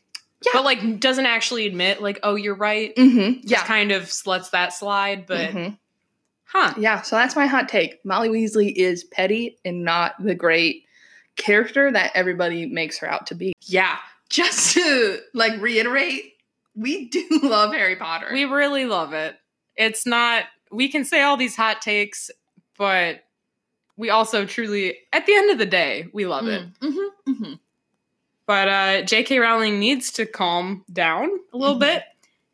Yeah. 0.44 0.52
But 0.54 0.64
like 0.64 1.00
doesn't 1.00 1.26
actually 1.26 1.66
admit, 1.66 2.00
like, 2.00 2.20
oh, 2.22 2.34
you're 2.36 2.54
right. 2.54 2.94
mm-hmm. 2.96 3.46
Just 3.46 3.66
kind 3.66 3.92
of 3.92 4.10
lets 4.26 4.50
that 4.50 4.72
slide, 4.72 5.26
but 5.26 5.50
Mhm. 5.50 5.78
huh. 6.44 6.74
Yeah, 6.78 7.02
so 7.02 7.16
that's 7.16 7.36
my 7.36 7.46
hot 7.46 7.68
take. 7.68 8.02
Molly 8.04 8.28
Weasley 8.28 8.72
is 8.74 9.04
petty 9.04 9.58
and 9.64 9.84
not 9.84 10.14
the 10.22 10.34
great 10.34 10.84
character 11.36 11.90
that 11.92 12.12
everybody 12.14 12.66
makes 12.66 12.98
her 12.98 13.10
out 13.10 13.26
to 13.28 13.34
be. 13.34 13.52
Yeah, 13.62 13.98
just 14.30 14.74
to 14.74 15.20
like 15.34 15.60
reiterate, 15.60 16.34
we 16.74 17.04
do 17.08 17.26
love 17.42 17.72
Harry 17.74 17.96
Potter. 17.96 18.28
We 18.32 18.44
really 18.44 18.86
love 18.86 19.12
it. 19.12 19.36
It's 19.76 20.06
not, 20.06 20.44
we 20.70 20.88
can 20.88 21.04
say 21.04 21.20
all 21.22 21.36
these 21.36 21.56
hot 21.56 21.82
takes, 21.82 22.30
but 22.78 23.24
we 24.00 24.10
also 24.10 24.46
truly, 24.46 24.96
at 25.12 25.26
the 25.26 25.34
end 25.34 25.50
of 25.50 25.58
the 25.58 25.66
day, 25.66 26.08
we 26.12 26.26
love 26.26 26.48
it. 26.48 26.62
Mm-hmm, 26.80 27.32
mm-hmm. 27.32 27.52
But 28.46 28.68
uh, 28.68 29.02
J.K. 29.02 29.38
Rowling 29.38 29.78
needs 29.78 30.10
to 30.12 30.26
calm 30.26 30.84
down 30.92 31.28
a 31.52 31.56
little 31.56 31.76
Mhm. 31.76 31.80
bit, 31.80 32.02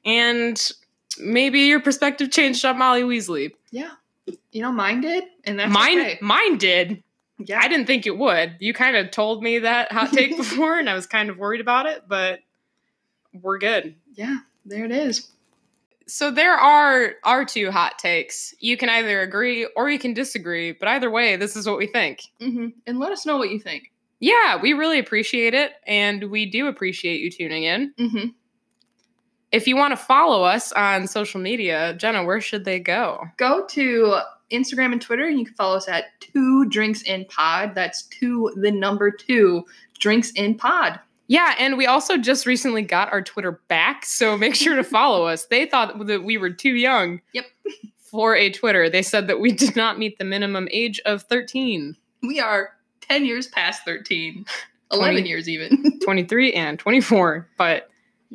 and 0.04 0.70
maybe 1.18 1.60
your 1.60 1.80
perspective 1.80 2.30
changed 2.30 2.64
on 2.64 2.76
Molly 2.78 3.02
Weasley. 3.02 3.52
Yeah, 3.70 3.92
you 4.52 4.60
know, 4.60 4.72
mine 4.72 5.00
did, 5.00 5.24
and 5.44 5.58
that's 5.58 5.72
mine, 5.72 6.00
okay. 6.00 6.18
mine 6.20 6.58
did. 6.58 7.02
Yeah, 7.38 7.60
I 7.62 7.68
didn't 7.68 7.86
think 7.86 8.06
it 8.06 8.16
would. 8.18 8.56
You 8.60 8.74
kind 8.74 8.96
of 8.96 9.10
told 9.10 9.42
me 9.42 9.60
that 9.60 9.92
hot 9.92 10.12
take 10.12 10.36
before, 10.42 10.78
and 10.78 10.90
I 10.90 10.94
was 10.94 11.06
kind 11.06 11.30
of 11.30 11.38
worried 11.38 11.60
about 11.60 11.86
it, 11.86 12.02
but 12.08 12.40
we're 13.32 13.58
good. 13.58 13.94
yeah, 14.14 14.38
there 14.66 14.84
it 14.84 14.92
is. 14.92 15.28
So 16.08 16.30
there 16.30 16.54
are 16.54 17.14
our 17.24 17.44
two 17.44 17.70
hot 17.70 17.98
takes. 17.98 18.54
You 18.60 18.76
can 18.76 18.88
either 18.88 19.22
agree 19.22 19.68
or 19.76 19.90
you 19.90 19.98
can 19.98 20.14
disagree, 20.14 20.72
but 20.72 20.88
either 20.88 21.10
way, 21.10 21.36
this 21.36 21.56
is 21.56 21.66
what 21.66 21.78
we 21.78 21.86
think. 21.88 22.22
Mm-hmm. 22.40 22.68
And 22.86 22.98
let 23.00 23.12
us 23.12 23.26
know 23.26 23.36
what 23.36 23.50
you 23.50 23.58
think. 23.58 23.92
Yeah, 24.20 24.60
we 24.60 24.72
really 24.72 24.98
appreciate 24.98 25.52
it, 25.52 25.72
and 25.86 26.30
we 26.30 26.48
do 26.48 26.68
appreciate 26.68 27.20
you 27.20 27.30
tuning 27.30 27.64
in. 27.64 27.92
Mm-hmm. 27.98 28.28
If 29.52 29.66
you 29.66 29.76
want 29.76 29.92
to 29.92 29.96
follow 29.96 30.42
us 30.42 30.72
on 30.72 31.06
social 31.06 31.40
media, 31.40 31.94
Jenna, 31.94 32.24
where 32.24 32.40
should 32.40 32.64
they 32.64 32.78
go? 32.78 33.24
Go 33.36 33.66
to 33.66 34.20
Instagram 34.50 34.92
and 34.92 35.02
Twitter, 35.02 35.26
and 35.26 35.38
you 35.38 35.44
can 35.44 35.54
follow 35.54 35.76
us 35.76 35.88
at 35.88 36.04
Two 36.20 36.66
Drinks 36.68 37.02
in 37.02 37.26
Pod. 37.26 37.74
That's 37.74 38.04
two, 38.04 38.52
the 38.56 38.70
number 38.70 39.10
two 39.10 39.64
Drinks 39.98 40.30
in 40.32 40.56
Pod. 40.56 40.98
Yeah, 41.28 41.54
and 41.58 41.76
we 41.76 41.86
also 41.86 42.16
just 42.16 42.46
recently 42.46 42.82
got 42.82 43.12
our 43.12 43.20
Twitter 43.22 43.60
back, 43.68 44.04
so 44.06 44.36
make 44.38 44.54
sure 44.54 44.76
to 44.76 44.84
follow 44.84 45.26
us. 45.26 45.46
They 45.46 45.66
thought 45.66 46.06
that 46.06 46.22
we 46.24 46.38
were 46.38 46.50
too 46.50 46.74
young. 46.74 47.20
Yep. 47.32 47.46
For 48.10 48.36
a 48.36 48.50
Twitter, 48.50 48.88
they 48.88 49.02
said 49.02 49.26
that 49.26 49.40
we 49.40 49.50
did 49.52 49.74
not 49.76 49.98
meet 49.98 50.18
the 50.18 50.24
minimum 50.24 50.68
age 50.70 51.00
of 51.04 51.22
13, 51.22 51.96
We 52.22 52.38
are 52.40 52.70
10 53.02 53.24
years 53.26 53.48
past 53.48 53.82
13. 53.84 54.44
11 54.92 55.14
20. 55.16 55.28
years 55.28 55.48
even. 55.48 55.98
23, 56.04 56.52
and 56.52 56.78
24. 56.78 57.48
But 57.58 57.90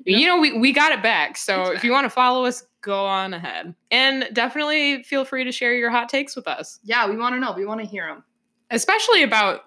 you 0.06 0.28
know, 0.28 0.38
we, 0.40 0.58
we 0.60 0.74
got 0.74 0.92
it 0.92 1.02
back. 1.02 1.38
So 1.38 1.62
It's 1.64 1.78
if 1.78 1.84
you 1.86 1.92
want 1.94 2.06
to 2.06 2.10
follow 2.10 2.44
us, 2.46 2.66
go 2.82 3.06
on 3.06 3.34
ahead. 3.34 3.74
And 3.90 4.28
definitely 4.34 5.04
feel 5.04 5.24
free 5.24 5.46
to 5.46 5.52
share 5.54 5.74
your 5.74 5.90
hot 5.90 6.10
takes 6.10 6.36
with 6.36 6.48
us, 6.48 6.80
yeah, 6.84 7.10
we 7.10 7.16
want 7.16 7.36
to 7.36 7.40
know. 7.40 7.54
We 7.54 7.66
want 7.66 7.80
to 7.80 7.86
hear 7.86 8.06
them. 8.08 8.24
especially 8.70 9.24
about 9.24 9.62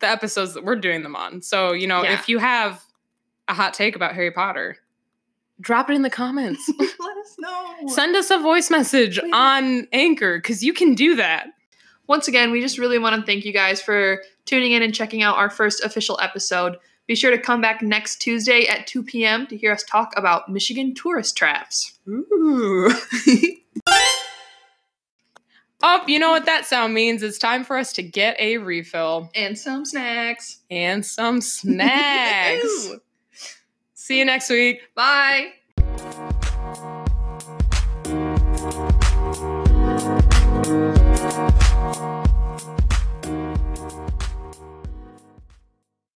the 0.00 0.06
episodes 0.08 0.54
that 0.54 0.64
we're 0.64 0.76
doing 0.76 1.02
them 1.02 1.14
on. 1.16 1.42
So, 1.42 1.72
you 1.72 1.86
know, 1.86 2.02
Yeah. 2.02 2.14
if 2.14 2.28
you 2.28 2.38
have 2.38 2.82
a 3.48 3.54
hot 3.54 3.74
take 3.74 3.94
about 3.96 4.14
Harry 4.14 4.30
Potter, 4.30 4.76
drop 5.60 5.88
it 5.90 5.94
in 5.94 6.02
the 6.02 6.10
comments. 6.10 6.68
Let 6.78 7.16
us 7.18 7.36
know. 7.38 7.74
Send 7.88 8.16
us 8.16 8.30
a 8.30 8.38
voice 8.38 8.70
message 8.70 9.18
Please. 9.20 9.30
on 9.32 9.86
Anchor 9.92 10.38
because 10.38 10.62
you 10.64 10.72
can 10.72 10.94
do 10.94 11.16
that. 11.16 11.46
Once 12.06 12.28
again, 12.28 12.50
we 12.50 12.60
just 12.60 12.76
really 12.78 12.98
want 12.98 13.18
to 13.18 13.24
thank 13.24 13.44
you 13.44 13.52
guys 13.52 13.80
for 13.80 14.22
tuning 14.44 14.72
in 14.72 14.82
and 14.82 14.94
checking 14.94 15.22
out 15.22 15.36
our 15.36 15.48
first 15.48 15.82
official 15.84 16.18
episode. 16.20 16.76
Be 17.06 17.14
sure 17.14 17.30
to 17.30 17.38
come 17.38 17.60
back 17.60 17.82
next 17.82 18.16
Tuesday 18.16 18.66
at 18.66 18.86
2 18.86 19.02
p.m. 19.04 19.46
to 19.46 19.56
hear 19.56 19.72
us 19.72 19.82
talk 19.84 20.12
about 20.16 20.50
Michigan 20.50 20.94
tourist 20.94 21.36
traps. 21.36 21.98
Ooh. 22.08 22.90
Oh, 25.86 26.02
you 26.06 26.18
know 26.18 26.30
what 26.30 26.46
that 26.46 26.64
sound 26.64 26.94
means? 26.94 27.22
It's 27.22 27.36
time 27.38 27.62
for 27.62 27.76
us 27.76 27.92
to 27.92 28.02
get 28.02 28.36
a 28.40 28.56
refill 28.56 29.30
and 29.34 29.58
some 29.58 29.84
snacks. 29.84 30.60
and 30.70 31.04
some 31.04 31.40
snacks. 31.42 32.88
See 33.92 34.18
you 34.18 34.24
next 34.24 34.48
week. 34.48 34.80
Bye. 34.94 35.52